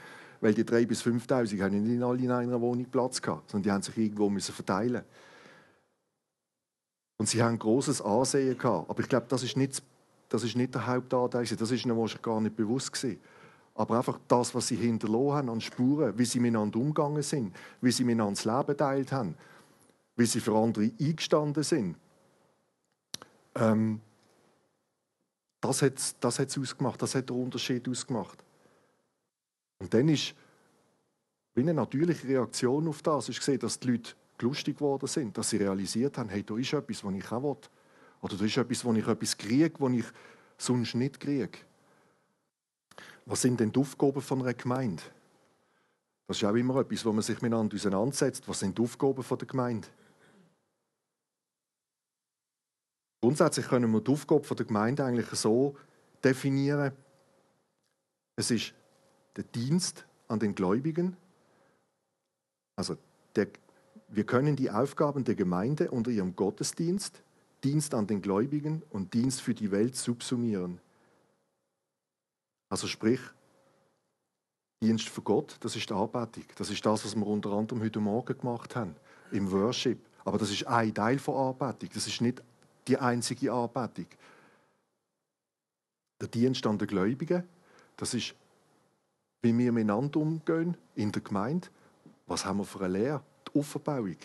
[0.43, 3.71] Weil die 3.000 bis 5.000 haben nicht alle in einer Wohnung Platz gehabt, sondern die
[3.71, 5.05] haben sich irgendwo müssen verteilen
[7.17, 8.91] Und sie haben großes Ansehen gehabt.
[8.91, 9.81] Aber ich glaube, das ist nicht,
[10.29, 11.47] das ist nicht der Hauptanteil.
[11.47, 13.21] Das ist ihnen wahrscheinlich gar nicht bewusst gewesen.
[13.77, 17.93] Aber einfach das, was sie hinterlassen haben an Spuren, wie sie miteinander umgegangen sind, wie
[17.93, 19.37] sie miteinander das Leben teilt haben,
[20.17, 21.97] wie sie für andere eingestanden sind,
[23.55, 24.01] ähm,
[25.61, 28.42] das hat es das ausgemacht, das hat den Unterschied ausgemacht.
[29.83, 30.33] Und dann ist
[31.55, 35.51] wie eine natürliche Reaktion auf das, ist gesehen, dass die Leute lustig geworden sind, dass
[35.51, 37.57] sie realisiert haben, hey, da ist etwas, was ich auch will.
[38.21, 40.05] Oder da ist etwas, wo ich etwas kriege, was ich
[40.57, 41.59] sonst nicht kriege.
[43.27, 45.03] Was sind denn die Aufgaben von einer Gemeinde?
[46.29, 48.47] Das ist auch immer etwas, wo man sich miteinander auseinandersetzt.
[48.47, 49.89] Was sind die Aufgaben der Gemeinde?
[53.21, 55.77] Grundsätzlich können wir die Aufgabe der Gemeinde eigentlich so
[56.23, 56.93] definieren.
[58.37, 58.75] Es ist
[59.37, 61.17] der Dienst an den Gläubigen.
[62.77, 62.97] Also
[63.37, 63.49] der,
[64.09, 67.23] wir können die Aufgaben der Gemeinde unter ihrem Gottesdienst,
[67.65, 70.81] Dienst an den Gläubigen und Dienst für die Welt subsumieren.
[72.69, 73.21] Also sprich,
[74.83, 76.45] Dienst für Gott, das ist die Anbetung.
[76.57, 78.97] Das ist das, was wir unter anderem heute Morgen gemacht haben,
[79.31, 79.99] im Worship.
[80.25, 81.91] Aber das ist ein Teil von Anbetung.
[81.95, 82.43] Das ist nicht
[82.89, 84.07] die einzige Anbetung.
[86.21, 87.45] Der Dienst an den Gläubigen,
[87.97, 88.35] das ist,
[89.43, 91.69] wie wir miteinander umgehen in der Gemeinde.
[92.27, 93.23] Was haben wir für eine Lehre?
[93.49, 94.17] Die Aufbauung.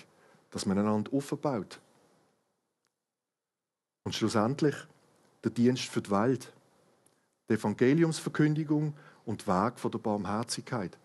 [0.51, 1.80] Dass man einander aufbaut.
[4.03, 4.75] Und schlussendlich
[5.43, 6.53] der Dienst für die Welt.
[7.49, 8.93] Die Evangeliumsverkündigung
[9.25, 10.97] und Weg der Barmherzigkeit.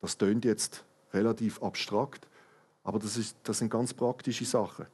[0.00, 2.26] Das tönt jetzt relativ abstrakt,
[2.82, 4.86] aber das, ist, das sind ganz praktische Sachen.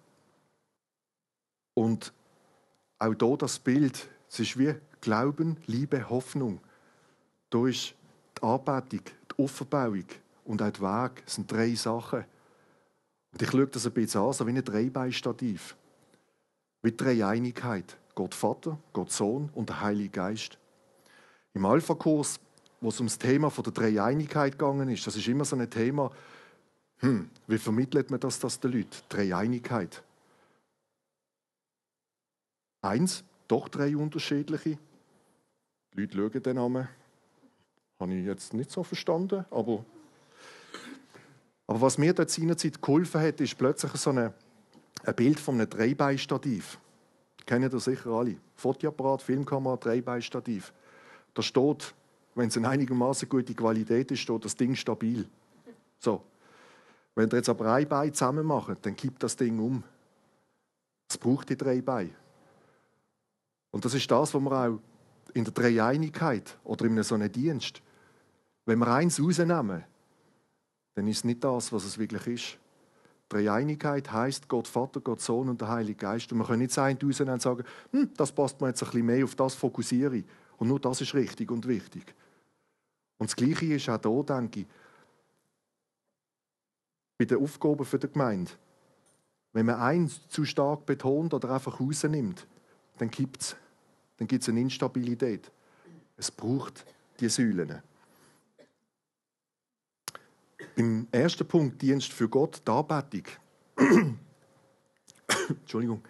[1.74, 2.12] Und
[2.98, 6.60] auch hier das Bild, es ist wie Glauben, Liebe, Hoffnung.
[7.50, 7.94] Da ist
[8.38, 10.04] die Anbetung, die Offenbauung
[10.44, 11.22] und auch der Weg.
[11.26, 12.24] Sind drei Sachen.
[13.32, 15.76] Und ich schaue das ein bisschen an, so wie ein Dreibeinstativ.
[16.82, 17.96] Wie die Einigkeit.
[18.14, 20.58] Gott Vater, Gott Sohn und der Heilige Geist.
[21.54, 22.40] Im Alpha-Kurs,
[22.80, 25.70] wo es um das Thema von der Dreieinigkeit gegangen ist, das ist immer so ein
[25.70, 26.10] Thema,
[26.98, 28.96] hm, wie vermittelt man das, das den Leuten?
[29.08, 30.02] Dreieinigkeit.
[32.82, 34.78] Eins, doch drei unterschiedliche.
[35.94, 36.88] Die Leute schauen den Namen.
[38.00, 39.84] Habe ich jetzt nicht so verstanden, aber,
[41.66, 44.32] aber was mir dort seinerzeit geholfen hat, ist plötzlich so eine,
[45.04, 46.78] ein Bild von einem Dreibeinstativ.
[47.44, 48.36] Kennen das sicher alle.
[48.54, 50.72] Fotoapparat, Filmkamera, Dreibeinstativ.
[51.34, 51.94] Da steht,
[52.34, 55.28] wenn es in einigermaßen gute Qualität ist, steht das Ding stabil.
[55.98, 56.22] So.
[57.14, 59.82] Wenn ihr jetzt aber ein Bein zusammen macht, dann kippt das Ding um.
[61.08, 62.10] Es braucht die drei Beine.
[63.72, 64.78] Und das ist das, was wir auch
[65.34, 67.82] in der Dreieinigkeit oder in so einem Dienst,
[68.68, 69.82] wenn wir eins rausnehmen,
[70.94, 72.58] dann ist es nicht das, was es wirklich ist.
[73.30, 76.30] Dreieinigkeit heißt Gott Vater, Gott Sohn und der Heilige Geist.
[76.32, 79.06] Und wir können nicht sein rausnehmen und sagen, hm, das passt mir jetzt ein bisschen
[79.06, 80.24] mehr, auf das fokussiere ich.
[80.58, 82.14] Und nur das ist richtig und wichtig.
[83.16, 84.66] Und das Gleiche ist auch hier, denke ich,
[87.16, 88.50] bei den Aufgaben für die Gemeinde.
[89.54, 92.46] Wenn man eins zu stark betont oder einfach rausnimmt,
[92.98, 93.56] dann gibt es
[94.18, 95.50] dann gibt's eine Instabilität.
[96.16, 96.84] Es braucht
[97.20, 97.82] die Säulen.
[100.78, 103.24] Im ersten Punkt Dienst für Gott, die Anbetung.
[105.48, 106.04] Entschuldigung.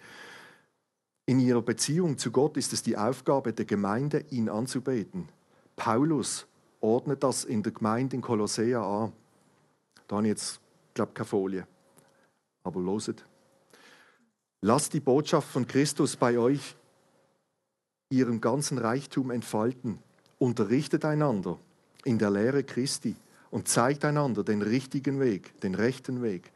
[1.24, 5.30] In ihrer Beziehung zu Gott ist es die Aufgabe der Gemeinde, ihn anzubeten.
[5.74, 6.46] Paulus
[6.82, 9.14] ordnet das in der Gemeinde in Kolossea an.
[10.06, 10.60] Da habe ich jetzt,
[10.92, 11.66] glaube keine Folie.
[12.62, 13.24] Aber loset.
[14.60, 16.76] Lasst die Botschaft von Christus bei euch
[18.10, 19.98] ihren ganzen Reichtum entfalten.
[20.38, 21.58] Unterrichtet einander
[22.04, 23.16] in der Lehre Christi
[23.50, 26.52] und zeigt einander den richtigen Weg, den rechten Weg.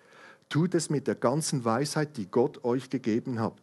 [0.48, 3.54] Tut es mit der ganzen Weisheit, die Gott euch gegeben hat.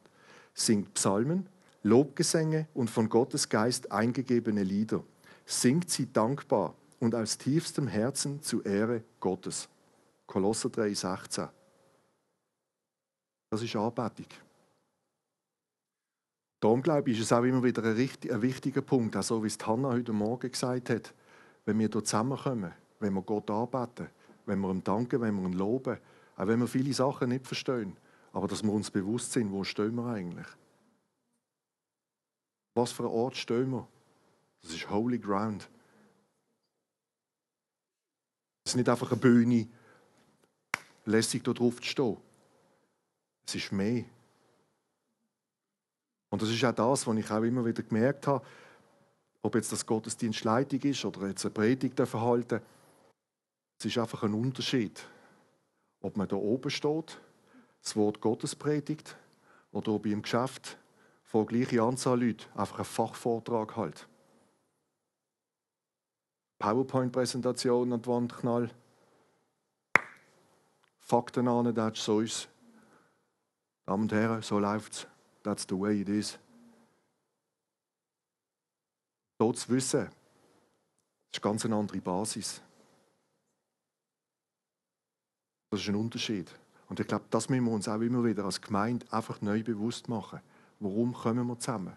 [0.54, 1.48] Singt Psalmen,
[1.84, 5.04] Lobgesänge und von Gottes Geist eingegebene Lieder.
[5.46, 9.70] Singt sie dankbar und aus tiefstem Herzen zur Ehre Gottes.
[10.26, 11.48] Kolosser 3, 16.
[13.52, 14.28] Das ist Anbetung.
[16.60, 19.44] Darum glaube ich, ist es auch immer wieder ein, richtig, ein wichtiger Punkt, auch so
[19.44, 21.14] wie es Hannah heute Morgen gesagt hat,
[21.66, 24.10] wenn wir hier zusammenkommen, wenn wir Gott anbeten,
[24.46, 25.98] wenn wir ihm danken, wenn wir ihn loben,
[26.36, 27.96] auch wenn wir viele Sachen nicht verstehen,
[28.32, 30.48] aber dass wir uns bewusst sind, wo stehen wir eigentlich?
[32.76, 33.88] Was für ein Ort stehen wir?
[34.62, 35.70] Das ist Holy Ground.
[38.64, 39.68] Es ist nicht einfach eine Bühne,
[41.06, 42.18] lässig da drauf zu stehen.
[43.46, 44.06] Es ist mehr.
[46.30, 48.46] Und das ist auch das, was ich auch immer wieder gemerkt habe,
[49.42, 52.62] ob jetzt das Gottesdienstleitung ist oder jetzt eine Predigt verhalten.
[53.80, 55.08] Es ist einfach ein Unterschied,
[56.02, 57.18] ob man da oben steht,
[57.82, 59.16] das Wort Gottes predigt
[59.72, 60.78] oder ob im Geschäft
[61.24, 64.10] vor gleicher Anzahl Leute einfach einen Fachvortrag halt.
[66.60, 68.70] PowerPoint-Präsentation an die Wand knall.
[71.00, 72.50] Fakten an, das ist so ist
[73.86, 75.08] Damen und Herren, so läuft es.
[75.42, 76.38] That's the way it is.
[79.38, 80.10] Dort zu wissen,
[81.32, 82.62] ist ganz eine andere Basis.
[85.70, 86.50] Das ist ein Unterschied.
[86.90, 90.10] Und ich glaube, das müssen wir uns auch immer wieder als Gemeinde einfach neu bewusst
[90.10, 90.40] machen.
[90.80, 91.94] Warum kommen wir zusammen?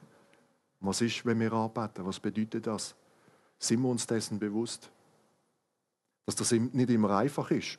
[0.81, 2.05] Was ist, wenn wir arbeiten?
[2.05, 2.95] Was bedeutet das?
[3.59, 4.91] Sind wir uns dessen bewusst?
[6.27, 7.79] Dass das nicht immer einfach ist.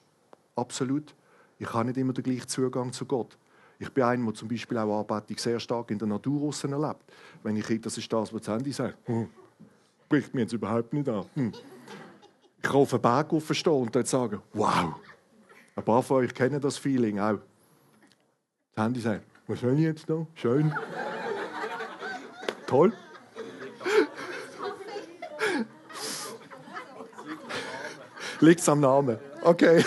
[0.56, 1.13] Absolut.
[1.60, 3.38] Ich habe nicht immer den gleichen Zugang zu Gott.
[3.79, 7.03] Ich bin einer, der zum Beispiel auch Anbetung sehr stark in der Natur erlebt.
[7.43, 9.29] Wenn ich das ist das, was das Handy sagt, hm,
[10.06, 11.25] spricht mir jetzt überhaupt nicht an.
[11.36, 11.51] Hm.
[12.58, 14.95] Ich kann auf einen Berg stehen und dort sagen, wow.
[15.75, 17.39] Ein paar von euch kennen das Feeling auch.
[18.75, 20.27] Das Handy sagt, was soll ich jetzt noch?
[20.36, 20.73] Schön.
[22.67, 22.93] Toll.
[28.39, 29.17] Liegt am Namen.
[29.41, 29.83] Okay.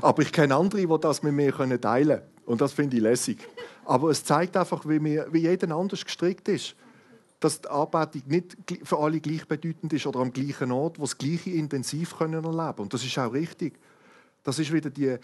[0.00, 2.22] Aber ich kenne andere, die das mit mir teilen können.
[2.46, 3.38] Und das finde ich lässig.
[3.84, 6.74] Aber es zeigt einfach, wie, wir, wie jeder anders gestrickt ist.
[7.42, 11.50] Dass die Anbetung nicht für alle gleichbedeutend ist oder am gleichen Ort, wo das Gleiche
[11.50, 13.74] intensiv können erleben Und das ist auch richtig.
[14.44, 15.16] Das ist wieder die,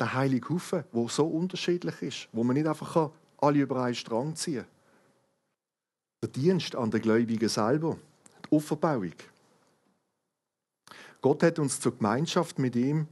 [0.00, 4.34] der heilige Haufen, der so unterschiedlich ist, wo man nicht einfach alle über einen Strang
[4.34, 4.66] ziehen kann.
[6.22, 7.98] Der Dienst an den Gläubigen selber,
[8.46, 9.12] die Offerbauung.
[11.20, 13.06] Gott hat uns zur Gemeinschaft mit ihm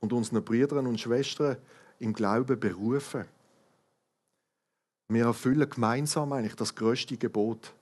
[0.00, 1.56] und unseren Brüdern und Schwestern
[2.00, 3.26] im Glauben berufen.
[5.10, 7.74] Wir erfüllen gemeinsam eigentlich das größte Gebot,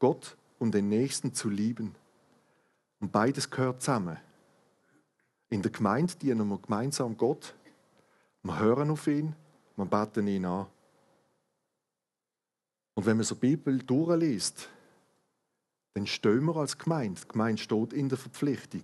[0.00, 1.94] Gott und den Nächsten zu lieben.
[2.98, 4.16] Und beides gehört zusammen.
[5.48, 7.54] In der Gemeinde dienen wir gemeinsam Gott,
[8.42, 9.36] wir hören auf ihn,
[9.76, 10.66] wir beten ihn an.
[12.94, 14.68] Und wenn man so die Bibel durchliest,
[15.94, 17.20] dann stehen wir als Gemeinde.
[17.20, 18.82] Die Gemeinde steht in der Verpflichtung,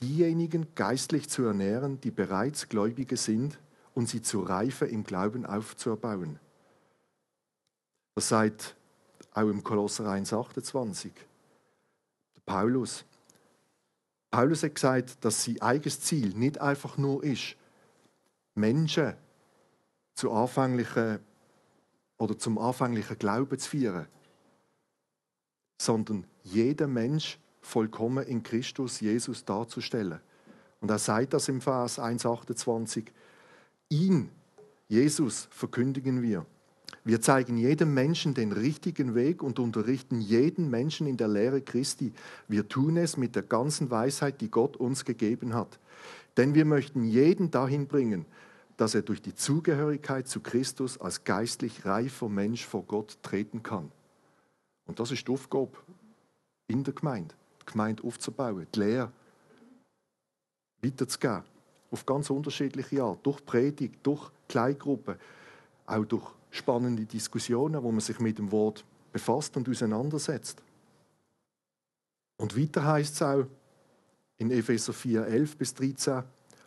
[0.00, 3.60] diejenigen geistlich zu ernähren, die bereits Gläubige sind
[3.94, 6.40] und sie zur Reife im Glauben aufzubauen.
[8.14, 8.76] Das sagt
[9.32, 11.10] auch im Kolosser 1,28.
[12.44, 13.04] Paulus.
[14.30, 17.56] Paulus hat gesagt, dass sein eigenes Ziel nicht einfach nur ist,
[18.54, 19.14] Menschen
[20.14, 21.20] zu anfänglichen
[22.18, 24.06] oder zum anfänglichen Glauben zu führen,
[25.80, 30.20] sondern jeder Mensch vollkommen in Christus Jesus darzustellen.
[30.80, 33.06] Und er sagt das im Vers 1,28.
[33.88, 34.30] Ihn,
[34.88, 36.44] Jesus, verkündigen wir.
[37.04, 42.12] Wir zeigen jedem Menschen den richtigen Weg und unterrichten jeden Menschen in der Lehre Christi.
[42.46, 45.80] Wir tun es mit der ganzen Weisheit, die Gott uns gegeben hat.
[46.36, 48.24] Denn wir möchten jeden dahin bringen,
[48.76, 53.90] dass er durch die Zugehörigkeit zu Christus als geistlich reifer Mensch vor Gott treten kann.
[54.86, 55.76] Und das ist die Aufgabe
[56.68, 59.12] in der Gemeinde, die Gemeinde aufzubauen, die Lehre
[60.82, 61.42] weiterzugeben,
[61.90, 65.16] auf ganz unterschiedliche Art, durch Predigt, durch Kleingruppen,
[65.86, 70.62] auch durch spannende Diskussionen, wo man sich mit dem Wort befasst und auseinandersetzt.
[72.36, 73.44] Und weiter heißt es auch
[74.38, 76.22] in Epheser 4, 11 bis 13,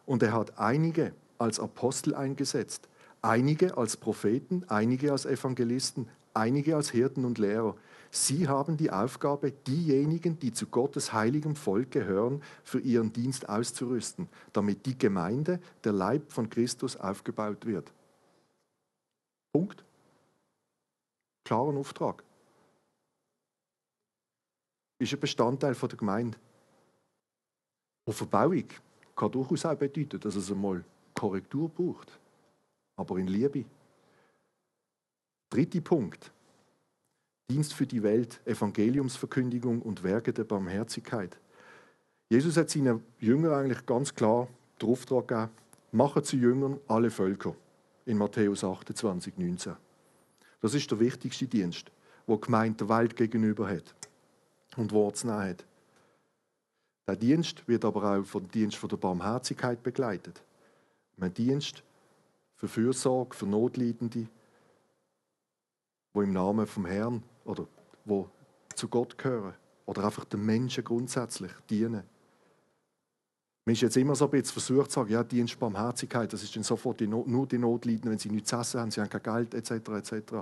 [0.06, 2.88] und er hat einige als Apostel eingesetzt,
[3.22, 7.76] einige als Propheten, einige als Evangelisten, einige als Hirten und Lehrer.
[8.12, 14.30] Sie haben die Aufgabe, diejenigen, die zu Gottes heiligem Volk gehören, für ihren Dienst auszurüsten,
[14.54, 17.92] damit die Gemeinde, der Leib von Christus, aufgebaut wird.
[19.56, 19.86] Punkt.
[21.46, 22.26] Klaren Auftrag.
[25.00, 26.38] Ist ein Bestandteil der Gemeinde.
[28.04, 28.66] Und Verbauung
[29.16, 32.20] kann durchaus auch bedeuten, dass es einmal Korrektur braucht,
[32.98, 33.64] aber in Liebe.
[35.50, 36.34] Dritter Punkt.
[37.50, 41.40] Dienst für die Welt, Evangeliumsverkündigung und Werke der Barmherzigkeit.
[42.30, 44.50] Jesus hat seinen Jüngern eigentlich ganz klar
[44.82, 45.52] den Auftrag gegeben,
[45.94, 47.56] machen zu Jüngern alle Völker
[48.06, 49.76] in Matthäus 28, 19.
[50.62, 51.92] Das ist der wichtigste Dienst,
[52.26, 53.96] wo die Gemeinde der Welt gegenüber hat
[54.78, 55.66] und Wortsnah hat.
[57.08, 60.42] Der Dienst wird aber auch vom Dienst der Barmherzigkeit begleitet.
[61.20, 61.84] Ein Dienst
[62.56, 64.28] für Fürsorge, für Notleidende,
[66.14, 67.68] wo im Namen vom Herrn oder
[68.06, 68.30] wo
[68.74, 69.54] zu Gott gehören
[69.86, 72.04] oder einfach den Menschen grundsätzlich dienen.
[73.66, 76.56] Man ist jetzt immer so ein bisschen versucht zu sagen, ja, Dienst Barmherzigkeit, das ist
[76.56, 79.24] dann sofort die Not, nur die Notleidenden, wenn sie nichts essen haben, sie haben kein
[79.24, 80.34] Geld, etc., etc.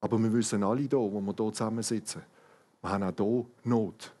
[0.00, 2.22] Aber wir wissen alle hier, wo wir hier zusammensitzen,
[2.80, 4.14] wir haben auch hier Not.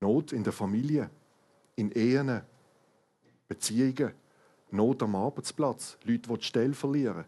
[0.00, 1.08] Not in der Familie,
[1.76, 2.42] in Ehen,
[3.46, 4.12] Beziehungen,
[4.72, 7.24] Not am Arbeitsplatz, Leute, die die Stelle verlieren.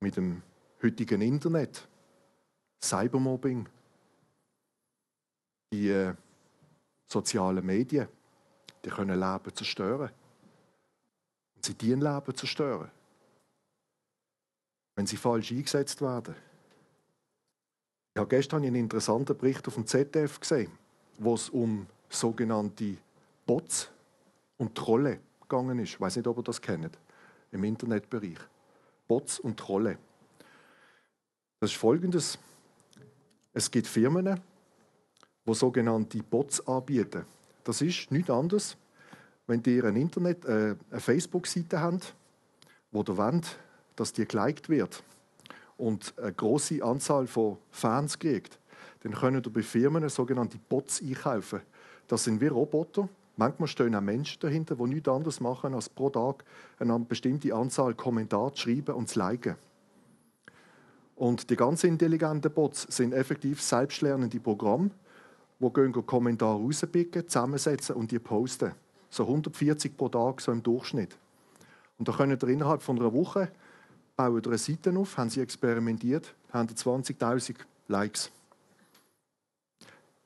[0.00, 0.42] Mit dem
[0.82, 1.88] heutigen Internet,
[2.82, 3.66] Cybermobbing,
[5.72, 6.14] die äh,
[7.06, 8.08] sozialen Medien,
[8.84, 10.10] die können Leben zerstören.
[11.54, 12.90] Und sie dienen Leben zerstören.
[14.94, 16.34] Wenn sie falsch eingesetzt werden.
[18.14, 20.72] Ich habe gestern einen interessanten Bericht auf dem ZDF gesehen,
[21.18, 22.96] wo es um sogenannte
[23.44, 23.90] Bots
[24.56, 25.90] und Trolle gegangen ist.
[25.90, 26.98] Ich weiß nicht, ob ihr das kennt,
[27.52, 28.38] im Internetbereich.
[29.06, 29.98] Bots und Trolle.
[31.60, 32.38] Das ist folgendes.
[33.52, 34.40] Es gibt Firmen,
[35.46, 37.24] die sogenannte Bots anbieten.
[37.64, 38.76] Das ist nichts anderes,
[39.46, 42.14] wenn ihr ein Internet, äh, eine Facebook-Seite habt,
[42.90, 43.58] wo ihr wollt,
[43.94, 45.02] dass die geliked wird
[45.76, 48.58] und eine große Anzahl von Fans kriegt,
[49.02, 51.60] dann können ihr bei Firmen sogenannte Bots einkaufen.
[52.08, 53.08] Das sind wie Roboter.
[53.36, 56.44] Manchmal stehen auch Menschen dahinter, die nichts anderes machen, als pro Tag
[56.78, 59.56] eine bestimmte Anzahl Kommentare zu schreiben und zu liken.
[61.16, 64.90] Und die ganz intelligenten Bots sind effektiv selbstlernende Programme,
[65.58, 68.72] die gehen Kommentare rauspicken, zusammensetzen und die posten.
[69.08, 71.16] So 140 pro Tag, so im Durchschnitt.
[71.98, 73.50] Und da können ihr innerhalb von einer Woche
[74.16, 77.56] bauen eine Seite auf, haben sie experimentiert, haben 20.000
[77.88, 78.30] Likes.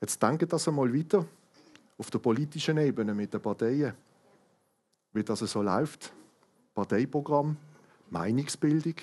[0.00, 1.26] Jetzt denkt das einmal weiter
[1.98, 3.92] auf der politischen Ebene mit den Parteien,
[5.12, 6.12] wie das so läuft.
[6.74, 7.56] Parteiprogramm,
[8.08, 8.94] Meinungsbildung,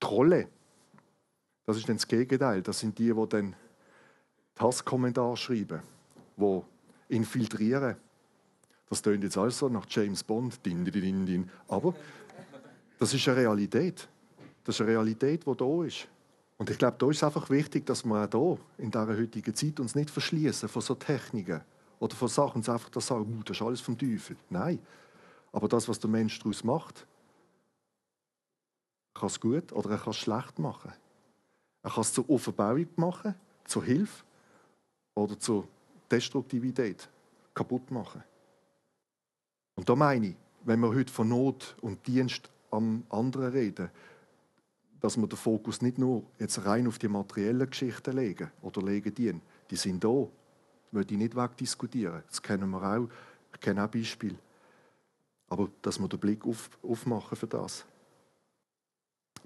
[0.00, 0.48] Trolle.
[1.66, 2.62] Das ist dann das Gegenteil.
[2.62, 3.54] Das sind die, die dann
[4.60, 5.80] Hasskommentare schreiben,
[6.36, 6.62] die
[7.08, 7.96] infiltrieren.
[8.88, 10.64] Das tönt jetzt alles so nach James Bond.
[10.64, 11.94] Din, din, din, Aber
[12.98, 14.08] das ist eine Realität.
[14.64, 16.08] Das ist eine Realität, die da ist.
[16.58, 19.54] Und ich glaube, da ist es einfach wichtig, dass wir auch hier in dieser heutigen
[19.54, 21.62] Zeit uns nicht verschließen von so Techniken
[21.98, 24.36] oder von Sachen und einfach sagen, uh, das ist alles vom Teufel.
[24.50, 24.78] Nein.
[25.52, 27.06] Aber das, was der Mensch daraus macht,
[29.14, 30.92] kann es gut oder er kann es schlecht machen.
[31.82, 33.34] Er kann es zur Offenbauung machen,
[33.64, 34.24] zur Hilfe
[35.20, 35.66] oder zur
[36.10, 37.08] Destruktivität
[37.54, 38.22] kaputt machen.
[39.76, 43.90] Und da meine ich, wenn wir heute von Not und Dienst am anderen reden,
[45.00, 49.14] dass wir den Fokus nicht nur jetzt rein auf die materiellen Geschichten legen oder legen
[49.14, 49.40] dienen.
[49.70, 50.26] Die sind da.
[50.92, 52.22] Würde ich nicht wegdiskutieren.
[52.28, 53.08] Das kennen wir auch.
[53.54, 54.36] Ich kenne auch Beispiele.
[55.48, 57.86] Aber dass wir den Blick auf, aufmachen für das.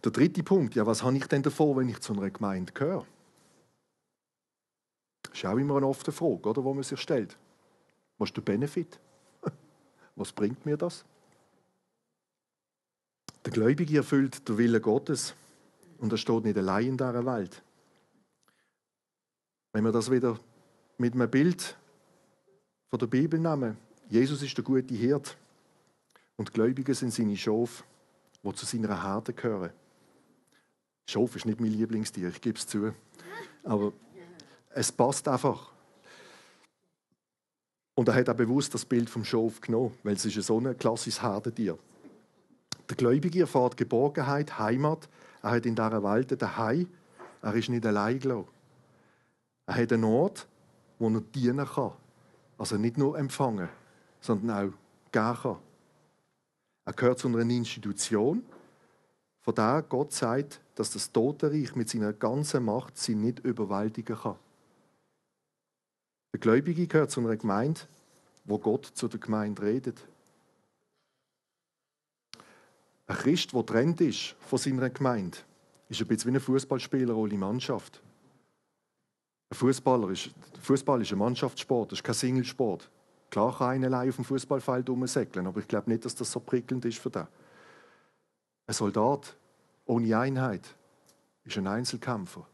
[0.02, 3.06] Der dritte Punkt, ja, was habe ich denn davor, wenn ich zu einer Gemeinde gehöre?
[5.36, 7.36] Ist auch immer eine offene Frage, oder, wo man sich stellt.
[8.18, 8.98] Was ist der Benefit?
[10.16, 11.04] Was bringt mir das?
[13.44, 15.34] Der Gläubige erfüllt den Willen Gottes
[15.98, 17.62] und er steht nicht allein in dieser Welt.
[19.72, 20.38] Wenn wir das wieder
[20.98, 21.76] mit einem Bild
[22.88, 23.76] von der Bibel nehmen,
[24.08, 25.36] Jesus ist der gute Hirt
[26.36, 27.82] und die Gläubigen sind seine Schafe,
[28.42, 29.70] die zu seiner Herde gehören.
[31.06, 32.94] Schaf ist nicht mein Lieblingstier, ich gebe es zu.
[33.62, 33.92] Aber
[34.74, 35.72] es passt einfach.
[37.94, 40.76] Und er hat auch bewusst das Bild vom Schaf genommen, weil es ist so ein
[40.76, 41.78] klassisches Herdentier.
[42.88, 45.08] Der Gläubige erfährt Geborgenheit, Heimat.
[45.42, 46.88] Er hat in dieser Welt daheim.
[47.40, 48.48] Er ist nicht allein gelassen.
[49.66, 50.46] Er hat einen Ort,
[50.98, 51.92] wo er dienen kann.
[52.58, 53.68] Also nicht nur empfangen,
[54.20, 54.72] sondern auch
[55.12, 55.56] geben kann.
[56.84, 58.44] Er gehört zu einer Institution,
[59.40, 64.36] von der Gott sagt, dass das Totenreich mit seiner ganzen Macht sie nicht überwältigen kann.
[66.34, 67.82] Der Gläubige gehört zu einer Gemeinde,
[68.44, 70.04] wo Gott zu der Gemeinde redet.
[73.06, 75.38] Ein Christ, der trennt ist von seiner Gemeinde,
[75.88, 78.02] ist ein bisschen wie ein Fußballspieler ohne Mannschaft.
[79.48, 80.30] Ein Fußballer ist,
[80.60, 82.90] Fußball ist ein Mannschaftssport, das ist kein Singlesport.
[83.30, 86.40] Klar kann einer allein auf dem Fußballfeld rumsäckeln, aber ich glaube nicht, dass das so
[86.40, 87.28] prickelnd ist für den.
[88.66, 89.36] Ein Soldat
[89.86, 90.74] ohne Einheit
[91.44, 92.44] ist ein Einzelkämpfer.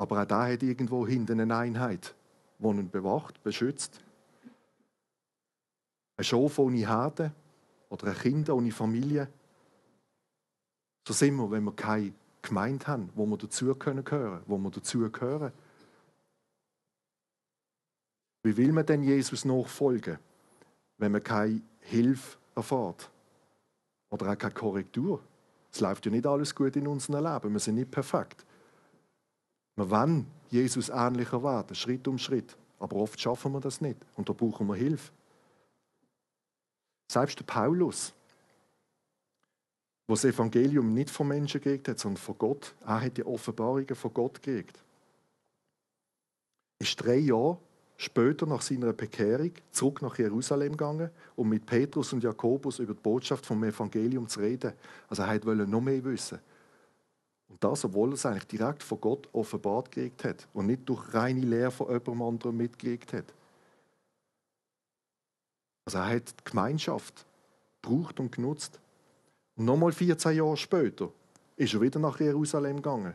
[0.00, 2.14] Aber auch da hat irgendwo hinten eine Einheit,
[2.58, 4.00] die ihn bewacht, beschützt.
[6.16, 7.32] Ein Schaf ohne Herde
[7.90, 9.28] oder ein Kind ohne Familie.
[11.06, 14.02] So sind wir, wenn wir keine Gemeinde haben, wo wir dazu können
[14.46, 15.00] wo wir dazu.
[18.42, 20.18] Wie will man denn Jesus nachfolgen,
[20.96, 23.10] wenn man keine Hilfe erfährt?
[24.08, 25.20] Oder auch keine Korrektur?
[25.70, 27.52] Es läuft ja nicht alles gut in unserem Leben.
[27.52, 28.46] Wir sind nicht perfekt.
[29.76, 32.56] Wir wollen Jesus ähnlicher werden, Schritt um Schritt.
[32.78, 33.98] Aber oft schaffen wir das nicht.
[34.16, 35.12] Und da brauchen wir Hilfe.
[37.10, 38.12] Selbst der Paulus,
[40.06, 43.94] wo das Evangelium nicht von Menschen gekriegt hat, sondern von Gott, er hat die Offenbarungen
[43.94, 44.82] von Gott gekriegt.
[46.78, 47.58] Ist drei Jahre
[47.96, 53.00] später nach seiner Bekehrung zurück nach Jerusalem gegangen, um mit Petrus und Jakobus über die
[53.00, 54.72] Botschaft vom Evangelium zu reden.
[55.08, 56.38] Also er wollte noch mehr wissen.
[57.50, 61.12] Und das, obwohl er es eigentlich direkt von Gott offenbart gekriegt hat und nicht durch
[61.12, 63.34] reine Lehre von jemandem anderem mitgekriegt hat.
[65.84, 67.26] Also er hat die Gemeinschaft
[67.82, 68.80] gebraucht und genutzt.
[69.56, 71.10] Und nochmal 14 Jahre später
[71.56, 73.14] ist er wieder nach Jerusalem gegangen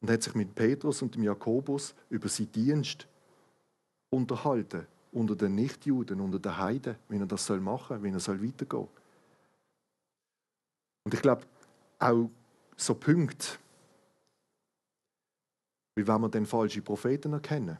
[0.00, 3.06] und hat sich mit Petrus und dem Jakobus über seinen Dienst
[4.10, 8.42] unterhalten unter den Nichtjuden, unter den Heiden, wie er das machen soll, wie er soll
[8.42, 8.88] weitergehen
[11.04, 11.42] Und ich glaube,
[11.98, 12.30] auch
[12.84, 13.58] so Punkte,
[15.94, 17.78] wie wenn wir den falschen Propheten erkennen.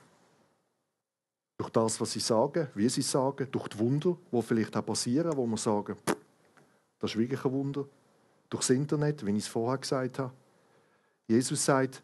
[1.56, 5.36] Durch das, was sie sagen, wie sie sagen, durch die Wunder, die vielleicht auch passieren,
[5.36, 5.96] wo wir sagen,
[6.98, 7.84] das ist wirklich ein Wunder.
[8.48, 10.32] Durchs Internet, wie ich es vorher gesagt habe.
[11.26, 12.02] Jesus sagt,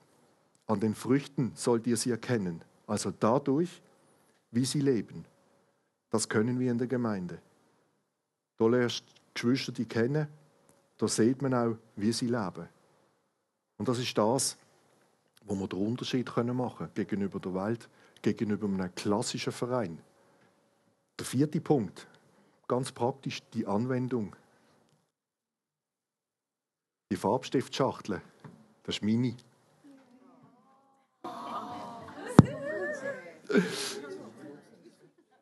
[0.67, 2.63] an den Früchten sollt ihr sie erkennen.
[2.87, 3.83] Also dadurch,
[4.51, 5.25] wie sie leben.
[6.11, 7.39] Das können wir in der Gemeinde.
[8.57, 10.27] Da lernst Geschwister die kennen,
[10.97, 12.69] da sieht man auch, wie sie leben.
[13.79, 14.57] Und das ist das,
[15.45, 17.89] wo wir den Unterschied machen können gegenüber der Welt,
[18.21, 19.99] gegenüber einem klassischen Verein.
[21.19, 22.07] Der vierte Punkt,
[22.67, 24.37] ganz praktisch die Anwendung.
[27.11, 28.21] Die Farbstiftschachtel,
[28.83, 29.35] das ist meine.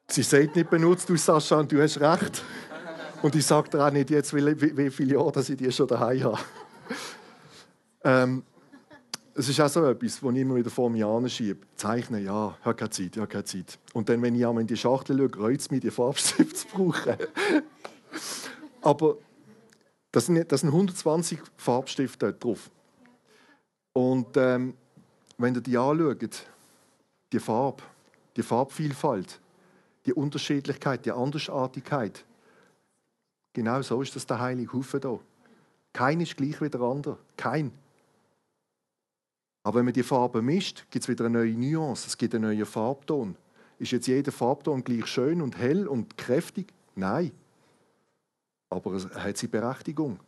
[0.08, 2.44] Sie sagt nicht benutzt, du Sascha, und du hast recht.
[3.22, 5.70] Und ich sage dir auch nicht jetzt, wie, wie, wie viele Jahre dass ich die
[5.72, 6.38] schon daheim habe.
[8.04, 8.42] Ähm,
[9.34, 11.66] es ist auch so etwas, das ich immer wieder vor mir anschiebe.
[11.76, 13.78] Zeichnen, ja, habe keine Zeit, ja, keine Zeit.
[13.92, 16.66] Und dann, wenn ich einmal in die Schachtel schaue, reut es mich, die Farbstifte zu
[16.68, 17.16] brauchen.
[18.80, 19.16] Aber
[20.12, 22.70] das sind, das sind 120 Farbstifte drauf.
[23.92, 24.74] Und ähm,
[25.38, 26.46] wenn ihr die anschaut,
[27.32, 27.82] die Farbe,
[28.36, 29.40] die Farbvielfalt,
[30.06, 32.24] die Unterschiedlichkeit, die Andersartigkeit.
[33.52, 35.20] Genau so ist das der heilige Haufen hier.
[35.92, 37.18] Kein ist gleich wie der andere.
[37.36, 37.72] Kein.
[39.66, 42.44] Aber wenn man die Farben mischt, gibt es wieder eine neue Nuance, es gibt einen
[42.44, 43.34] neuen Farbton.
[43.80, 46.72] Ist jetzt jeder Farbton gleich schön und hell und kräftig?
[46.94, 47.32] Nein.
[48.70, 50.20] Aber es hat seine Berechtigung.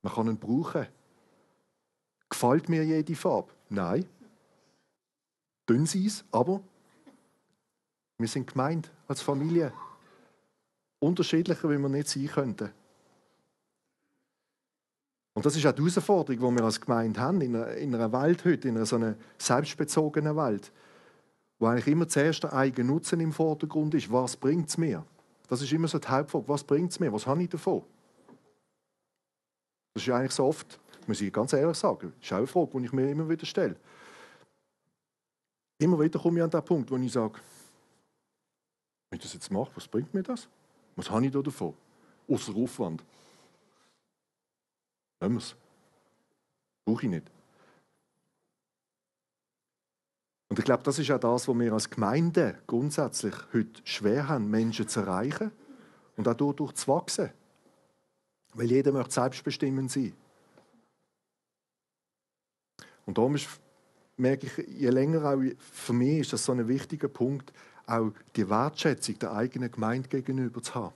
[0.00, 0.86] Man kann ihn brauchen.
[2.30, 3.52] Gefällt mir jede Farbe?
[3.68, 4.06] Nein.
[5.68, 6.62] Dünn sie es, aber
[8.16, 9.74] wir sind gemeint als Familie.
[11.00, 12.70] Unterschiedlicher, wie wir nicht sein könnten.
[15.36, 18.10] Und das ist auch die Herausforderung, die wir als Gemeinde haben, in einer, in einer
[18.10, 20.72] Welt heute, in einer so einer selbstbezogenen Welt,
[21.58, 24.10] wo eigentlich immer zuerst der eigene Nutzen im Vordergrund ist.
[24.10, 25.04] Was bringt es mir?
[25.46, 26.48] Das ist immer so die Hauptfrage.
[26.48, 27.12] Was bringt es mir?
[27.12, 27.82] Was habe ich davon?
[29.92, 32.78] Das ist eigentlich so oft, muss ich ganz ehrlich sagen, das ist auch eine Frage,
[32.78, 33.76] die ich mir immer wieder stelle.
[35.76, 37.34] Immer wieder komme ich an den Punkt, wo ich sage,
[39.10, 40.48] wenn ich das jetzt mache, was bringt mir das?
[40.96, 41.74] Was habe ich da davon?
[42.26, 43.04] Außer Aufwand.
[45.32, 45.56] Wir es.
[46.84, 47.30] Brauche ich nicht.
[50.48, 54.48] Und ich glaube, das ist auch das, was wir als Gemeinde grundsätzlich heute schwer haben,
[54.48, 55.50] Menschen zu erreichen
[56.16, 57.30] und auch dadurch zu wachsen.
[58.54, 60.14] Weil jeder möchte selbstbestimmt sein.
[63.04, 63.48] Und darum ist,
[64.16, 67.52] merke ich, je länger auch für mich ist das so ein wichtiger Punkt,
[67.86, 70.94] auch die Wertschätzung der eigenen Gemeinde gegenüber zu haben.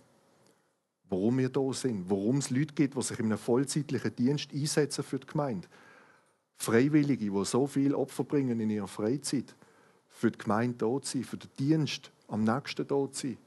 [1.10, 5.02] Warum wir da sind, warum es Leute gibt, die sich in einem vollzeitlichen Dienst einsetzen
[5.02, 5.68] für die Gemeinde.
[6.56, 9.56] Freiwillige, die so viel Opfer bringen in ihrer Freizeit,
[10.08, 13.38] für die Gemeinde da zu sein, für den Dienst am nächsten da zu sein.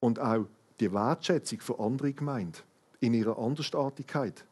[0.00, 0.46] Und auch
[0.80, 2.62] die Wertschätzung für andere Gemeinden
[3.00, 4.44] in ihrer Andersartigkeit.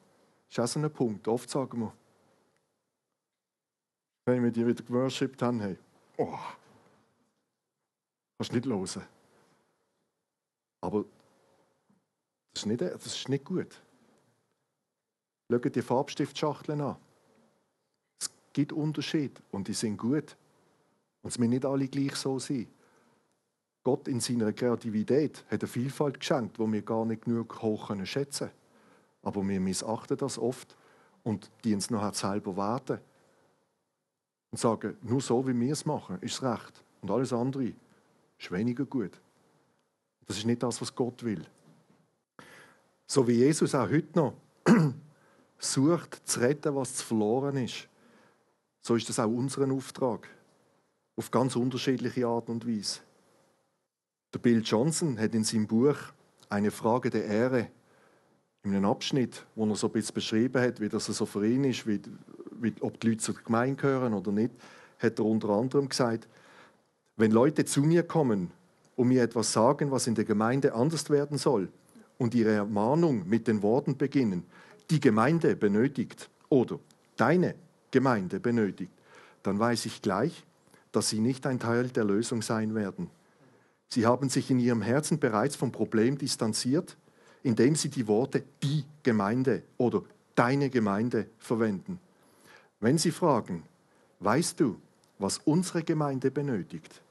[0.48, 1.26] Das ist auch so ein Punkt.
[1.26, 1.92] Oft sagen wir,
[4.26, 5.78] wenn wir die wieder geworshipped haben, hey,
[6.18, 6.38] oh,
[8.38, 9.06] kannst nicht hören.
[10.80, 11.04] Aber
[12.54, 13.82] das ist nicht, das ist nicht gut.
[15.50, 16.96] Schaut die Farbstiftschachteln an.
[18.20, 20.36] Es gibt Unterschiede und die sind gut.
[21.22, 22.68] Und es müssen nicht alle gleich so sein.
[23.82, 28.48] Gott in seiner Kreativität hat eine Vielfalt geschenkt, die wir gar nicht genug hoch schätzen
[28.48, 28.58] können.
[29.22, 30.76] Aber wir missachten das oft
[31.22, 33.00] und die uns nachher selber warten.
[34.50, 36.84] Und sagen, nur so wie wir es machen, ist es recht.
[37.02, 37.72] Und alles andere
[38.38, 39.20] ist weniger gut.
[40.26, 41.44] Das ist nicht das, was Gott will.
[43.06, 44.34] So wie Jesus auch heute noch
[45.58, 47.88] sucht, zu retten, was zu verloren ist,
[48.80, 50.28] so ist das auch unser Auftrag.
[51.16, 53.00] Auf ganz unterschiedliche Art und Weise.
[54.32, 55.96] Der Bill Johnson hat in seinem Buch
[56.48, 57.68] Eine Frage der Ehre,
[58.64, 61.64] in einem Abschnitt, wo er so ein bisschen beschrieben hat, wie das so für ihn
[61.64, 62.00] ist, wie,
[62.60, 64.52] wie, ob die Leute zur Gemeinde gehören oder nicht,
[64.98, 66.28] hat er unter anderem gesagt,
[67.16, 68.50] wenn Leute zu mir kommen
[68.96, 71.68] und mir etwas sagen, was in der Gemeinde anders werden soll,
[72.18, 74.44] und ihre Ermahnung mit den Worten beginnen,
[74.90, 76.78] die Gemeinde benötigt oder
[77.16, 77.54] deine
[77.90, 78.92] Gemeinde benötigt,
[79.42, 80.44] dann weiß ich gleich,
[80.92, 83.10] dass sie nicht ein Teil der Lösung sein werden.
[83.88, 86.96] Sie haben sich in ihrem Herzen bereits vom Problem distanziert,
[87.42, 90.02] indem sie die Worte die Gemeinde oder
[90.34, 92.00] deine Gemeinde verwenden.
[92.80, 93.62] Wenn sie fragen,
[94.20, 94.80] weißt du,
[95.18, 97.02] was unsere Gemeinde benötigt,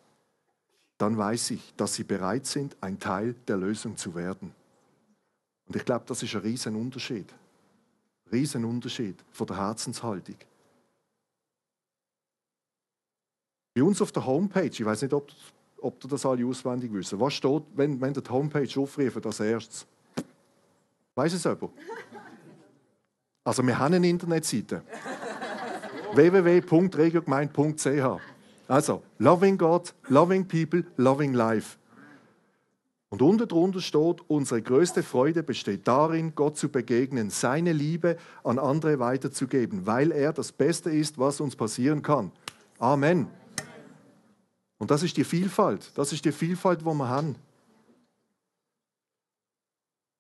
[0.98, 4.54] dann weiß ich, dass sie bereit sind, ein Teil der Lösung zu werden.
[5.68, 7.34] Und ich glaube, das ist ein riesen Unterschied.
[8.32, 10.36] Riesen Unterschied von der Herzenshaltung.
[13.74, 15.32] Bei uns auf der Homepage, ich weiß nicht, ob,
[15.82, 19.88] ob du das alle auswendig wissen, was steht, wenn, wenn die Homepage aufrufen als erstes?
[21.16, 21.72] Weiß es jemand?
[23.46, 24.84] Also wir haben eine Internetseite.
[26.14, 28.22] www.regiogemeinde.ch
[28.70, 31.78] Also, loving God, loving people, loving life.
[33.14, 38.58] Und unten drunter steht, unsere größte Freude besteht darin, Gott zu begegnen, seine Liebe an
[38.58, 42.32] andere weiterzugeben, weil er das Beste ist, was uns passieren kann.
[42.80, 43.28] Amen.
[44.80, 47.36] Und das ist die Vielfalt, das ist die Vielfalt, die wir haben.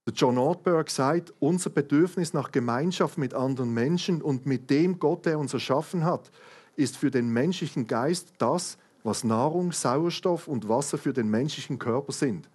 [0.05, 5.25] Der John Ortberg sagt, unser Bedürfnis nach Gemeinschaft mit anderen Menschen und mit dem Gott,
[5.25, 6.29] der uns erschaffen hat,
[6.75, 12.11] ist für den menschlichen Geist das, was Nahrung, Sauerstoff und Wasser für den menschlichen Körper
[12.11, 12.47] sind.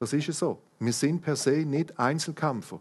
[0.00, 0.58] Das ist es so.
[0.78, 2.80] Wir sind per se nicht Einzelkämpfer.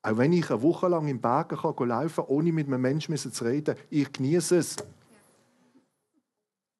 [0.00, 3.16] Auch wenn ich eine Woche lang im Bergen kann laufen kann, ohne mit einem Menschen
[3.18, 4.76] zu reden, ich genieße es.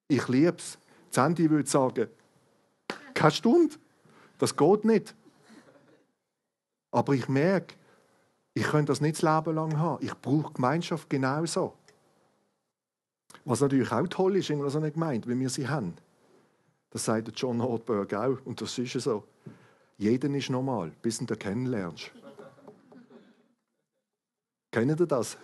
[0.06, 0.78] Ich liebe es.
[1.10, 2.06] Sandy würde sagen,
[3.12, 3.74] keine Stunde.
[4.38, 5.16] Das geht nicht.
[6.92, 7.74] Aber ich merke,
[8.54, 10.04] ich könnte das nicht das Leben lang haben.
[10.04, 11.74] Ich brauche Gemeinschaft genauso.
[13.44, 15.94] Was natürlich auch toll ist in so einer Gemeinde, wie wir sie haben.
[16.90, 18.38] Das sagt John Ortberg auch.
[18.44, 19.24] Und das ist so.
[19.96, 22.12] Jeden ist normal, bis du ihn kennenlernst.
[24.70, 25.36] Kennt ihr das?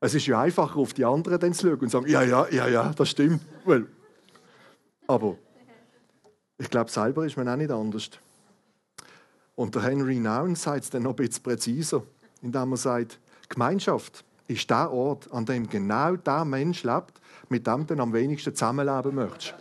[0.00, 2.48] Es ist ja einfacher, auf die anderen dann zu schauen und zu sagen, ja, ja,
[2.50, 3.40] ja, ja, das stimmt.
[3.64, 3.86] Well.
[5.06, 5.36] Aber
[6.58, 8.10] ich glaube, selber ist man auch nicht anders.
[9.54, 12.02] Und der Henry Nouwen sagt es dann noch ein bisschen präziser,
[12.42, 13.18] indem er sagt,
[13.48, 18.54] Gemeinschaft ist der Ort, an dem genau der Mensch lebt, mit dem du am wenigsten
[18.54, 19.54] zusammenleben möchtest.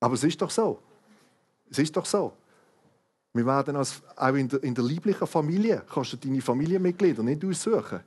[0.00, 0.78] Aber es ist doch so.
[1.70, 2.32] Es ist doch so.
[3.32, 7.44] Wir werden als, auch in der, in der lieblichen Familie, kannst du deine Familienmitglieder nicht
[7.44, 8.00] aussuchen.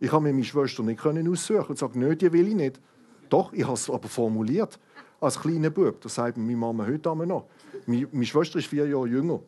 [0.00, 2.80] Ich habe mir meine Schwester nicht können aussuchen und sage, nö, die will ich nicht.
[3.28, 4.78] Doch, ich habe es aber formuliert.
[5.20, 7.46] Als kleiner Bub, das sagt meine Mama heute noch.
[7.86, 9.40] Meine, meine Schwester ist vier Jahre jünger.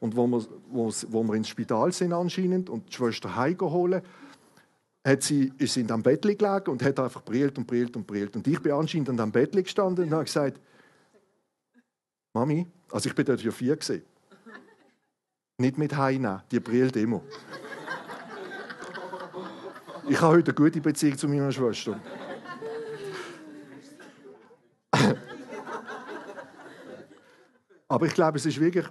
[0.00, 4.02] Und wo wir, wo wir ins Spital sind anscheinend und die Schwester heimgeholt,
[5.06, 8.06] hat sie, ist sie in dem Bett gelegen und hat einfach brillt und brillt und
[8.06, 8.34] brillt.
[8.34, 10.60] Und ich bin anscheinend an dem Bett gestanden und habe gesagt,
[12.34, 14.02] Mami, also ich bin dort ja vier gesehen.
[15.58, 17.20] Nicht mit heimnehmen, die brillt immer.
[20.08, 22.00] Ich habe heute eine gute Beziehung zu meiner Schwester.
[27.86, 28.86] Aber ich glaube, es ist wirklich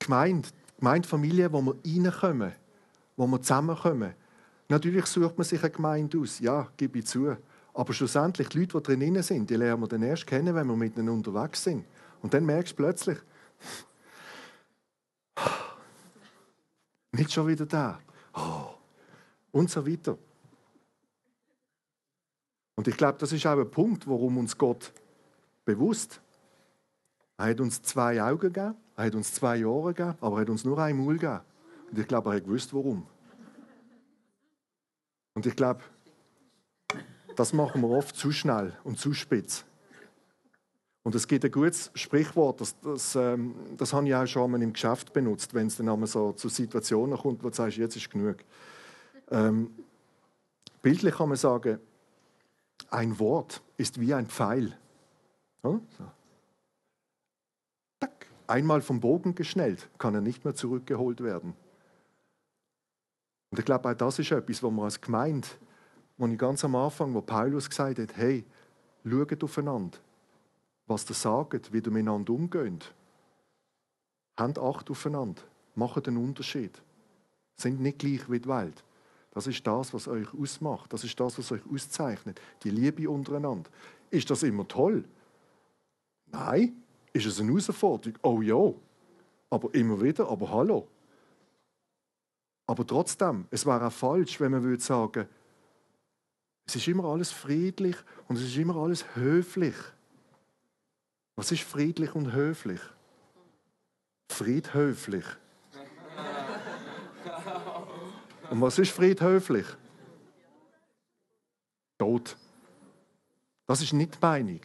[0.00, 2.52] Gemeinde, Gemeindefamilie, wo wir reinkommen,
[3.16, 4.14] wo wir zusammenkommen.
[4.68, 7.36] Natürlich sucht man sich eine Gemeinde aus, ja, gebe ich zu.
[7.72, 10.76] Aber schlussendlich, die Leute, die drinnen sind, die lernen wir dann erst kennen, wenn wir
[10.76, 11.84] miteinander unterwegs sind.
[12.24, 13.18] Und dann merkst du plötzlich,
[17.12, 18.00] nicht schon wieder da.
[18.32, 18.70] Oh.
[19.52, 20.16] Und so weiter.
[22.76, 24.90] Und ich glaube, das ist auch ein Punkt, warum uns Gott
[25.66, 26.22] bewusst
[27.36, 30.48] er hat uns zwei Augen gegeben, er hat uns zwei Ohren gegeben, aber er hat
[30.48, 31.40] uns nur ein Maul gegeben.
[31.90, 33.06] Und ich glaube, er hat gewusst, warum.
[35.34, 35.82] Und ich glaube,
[37.36, 39.66] das machen wir oft zu schnell und zu spitz.
[41.04, 44.62] Und es gibt ein gutes Sprichwort, das, das, ähm, das habe ich auch schon einmal
[44.62, 47.94] im Geschäft benutzt, wenn es dann einmal so zu Situationen kommt, wo du sagst, jetzt
[47.94, 48.38] ist genug.
[49.30, 49.70] Ähm,
[50.82, 51.78] bildlich kann man sagen,
[52.90, 54.76] ein Wort ist wie ein Pfeil.
[55.62, 55.78] Ja?
[55.98, 56.04] So
[58.46, 61.54] einmal vom Bogen geschnellt, kann er nicht mehr zurückgeholt werden.
[63.50, 65.48] Und ich glaube, auch das ist etwas, wo man als Gemeinde,
[66.16, 68.44] wo ich ganz am Anfang, wo Paulus gesagt hat, hey,
[69.04, 69.98] schaut aufeinander,
[70.86, 72.92] was ihr sagt, wie ihr miteinander umgeht.
[74.36, 75.42] Habt Acht aufeinander,
[75.74, 76.82] macht einen Unterschied.
[77.56, 78.82] Sind nicht gleich wie die Welt.
[79.30, 80.92] Das ist das, was euch ausmacht.
[80.92, 82.40] Das ist das, was euch auszeichnet.
[82.62, 83.70] Die Liebe untereinander.
[84.10, 85.04] Ist das immer toll?
[86.26, 86.82] Nein,
[87.12, 88.18] ist es eine Herausforderung.
[88.22, 88.72] Oh ja,
[89.50, 90.88] aber immer wieder, aber hallo.
[92.66, 95.28] Aber trotzdem, es wäre auch falsch, wenn man würde sagen,
[96.66, 99.74] es ist immer alles friedlich und es ist immer alles höflich.
[101.36, 102.80] Was ist friedlich und höflich?
[104.30, 105.24] Friedhöflich.
[108.50, 109.66] Und was ist friedhöflich?
[111.98, 112.36] Tod.
[113.66, 114.60] Das ist nicht die Meinung.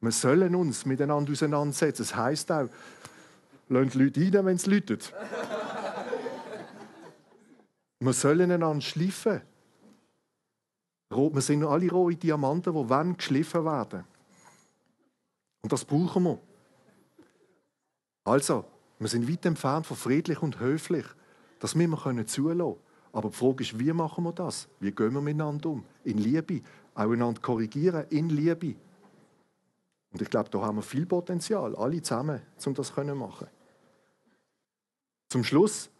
[0.00, 2.02] Wir sollen uns miteinander auseinandersetzen.
[2.02, 2.68] Das heisst auch,
[3.68, 5.12] lasst Leute rein, wenn es läutet.
[8.00, 9.42] Wir sollen einander schliffen.
[11.08, 14.04] Wir sind alle rohe Diamanten, die geschliffen werden.
[15.62, 16.38] Und das brauchen wir.
[18.24, 18.64] Also,
[18.98, 21.06] wir sind weit entfernt von friedlich und höflich.
[21.58, 22.76] Das müssen wir zulassen können.
[23.12, 24.68] Aber die Frage ist, wie machen wir das?
[24.80, 25.84] Wie gehen wir miteinander um?
[26.04, 26.62] In Liebe.
[26.94, 28.76] Auch einander korrigieren, in Liebe.
[30.12, 33.46] Und ich glaube, da haben wir viel Potenzial, alle zusammen, um das zu machen.
[35.28, 35.90] Zum Schluss,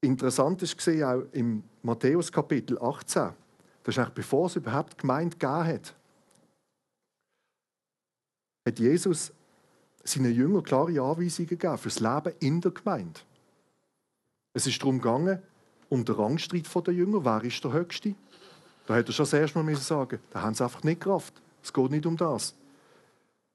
[0.00, 3.34] interessant ist gesehen auch im Matthäus Kapitel 18,
[3.82, 5.94] das ist eigentlich bevor es überhaupt Gemeinde gegeben hat,
[8.68, 9.32] hat Jesus
[10.04, 13.20] seinen Jüngern klare Anweisungen gegeben für das Leben in der Gemeinde.
[14.52, 15.42] Es ist darum gegangen,
[15.88, 17.24] um den Rangstreit der Jünger.
[17.24, 18.14] Wer ist der Höchste?
[18.86, 21.34] Da hätte er schon das erste Mal sagen da haben sie einfach nicht Kraft.
[21.62, 22.54] Es geht nicht um das.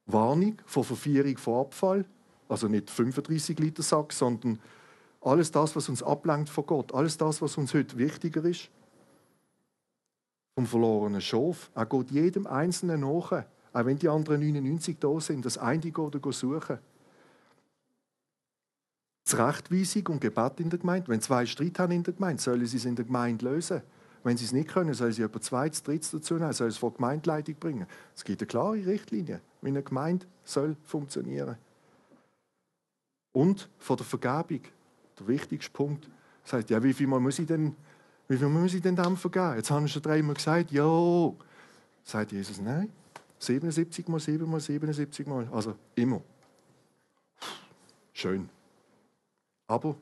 [0.05, 2.05] Warnung vor Verführung von Abfall,
[2.49, 4.59] also nicht 35 Liter Sack, sondern
[5.21, 8.69] alles das, was uns ablenkt von Gott, alles das, was uns heute wichtiger ist.
[10.55, 11.71] Vom verlorenen Schaf.
[11.73, 16.33] Er geht jedem Einzelnen nach, auch wenn die anderen 99 da sind, das eine geht
[16.33, 16.77] suchen.
[19.25, 21.07] Zurechtweisung und Gebet in der Gemeinde.
[21.07, 23.81] Wenn zwei Streit haben in der Gemeinde, sollen sie es in der Gemeinde lösen.
[24.23, 26.79] Wenn sie es nicht können, sollen sie jemand zweites, drittes dazu nehmen, sollen sie es
[26.79, 27.87] vor die Gemeindeleitung bringen.
[28.15, 31.57] Es gibt eine klare Richtlinie, wie eine Gemeinde soll funktionieren
[33.31, 34.61] Und von der Vergebung,
[35.19, 36.09] der wichtigste Punkt,
[36.43, 37.75] sagt, ja, wie viel Mal muss ich denn,
[38.27, 39.55] wie viel muss ich denn dem vergeben?
[39.55, 41.33] Jetzt haben wir schon dreimal gesagt, ja.
[42.03, 42.89] Sagt Jesus, nein,
[43.45, 46.21] 77 mal 7 mal 77 mal, also immer.
[48.13, 48.49] Schön.
[49.67, 49.95] Aber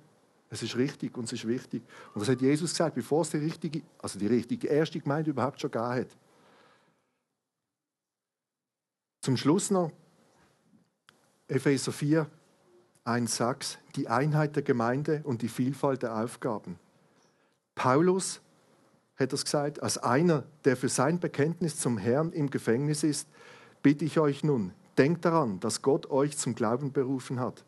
[0.50, 1.82] es ist richtig und es ist wichtig.
[2.14, 5.62] Und das hat Jesus gesagt, bevor es die richtige, also die richtige erste Gemeinde überhaupt
[5.62, 6.18] schon gegeben hat.
[9.22, 9.92] Zum Schluss noch
[11.48, 12.28] Epheser 4,
[13.06, 16.78] 1, 6, die Einheit der Gemeinde und die Vielfalt der Aufgaben.
[17.76, 18.42] Paulus
[19.22, 23.28] hat das gesagt, als einer, der für sein Bekenntnis zum Herrn im Gefängnis ist,
[23.82, 27.64] bitte ich euch nun, denkt daran, dass Gott euch zum Glauben berufen hat.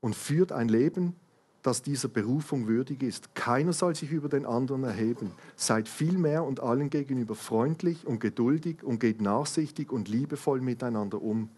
[0.00, 1.16] und führt ein Leben,
[1.62, 3.34] das dieser Berufung würdig ist.
[3.34, 5.32] Keiner soll sich über den anderen erheben.
[5.56, 11.48] Seid vielmehr und allen gegenüber freundlich und geduldig und geht nachsichtig und liebevoll miteinander um.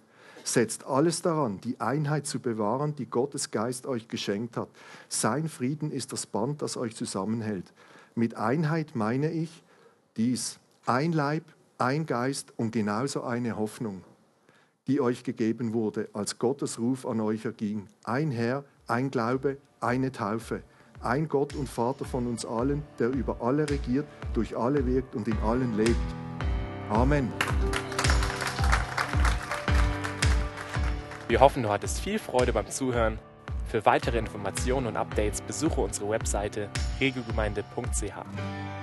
[0.44, 4.70] Setzt alles daran, die Einheit zu bewahren, die Gottes Geist euch geschenkt hat.
[5.10, 7.70] Sein Frieden ist das Band, das euch zusammenhält.
[8.18, 9.62] Mit Einheit meine ich
[10.16, 10.58] dies.
[10.86, 11.44] Ein Leib,
[11.78, 14.02] ein Geist und genauso eine Hoffnung,
[14.88, 17.86] die euch gegeben wurde, als Gottes Ruf an euch erging.
[18.02, 20.64] Ein Herr, ein Glaube, eine Taufe.
[21.00, 25.28] Ein Gott und Vater von uns allen, der über alle regiert, durch alle wirkt und
[25.28, 25.94] in allen lebt.
[26.90, 27.32] Amen.
[31.28, 33.20] Wir hoffen, du hattest viel Freude beim Zuhören.
[33.68, 38.77] Für weitere Informationen und Updates besuche unsere Webseite regelgemeinde.ch.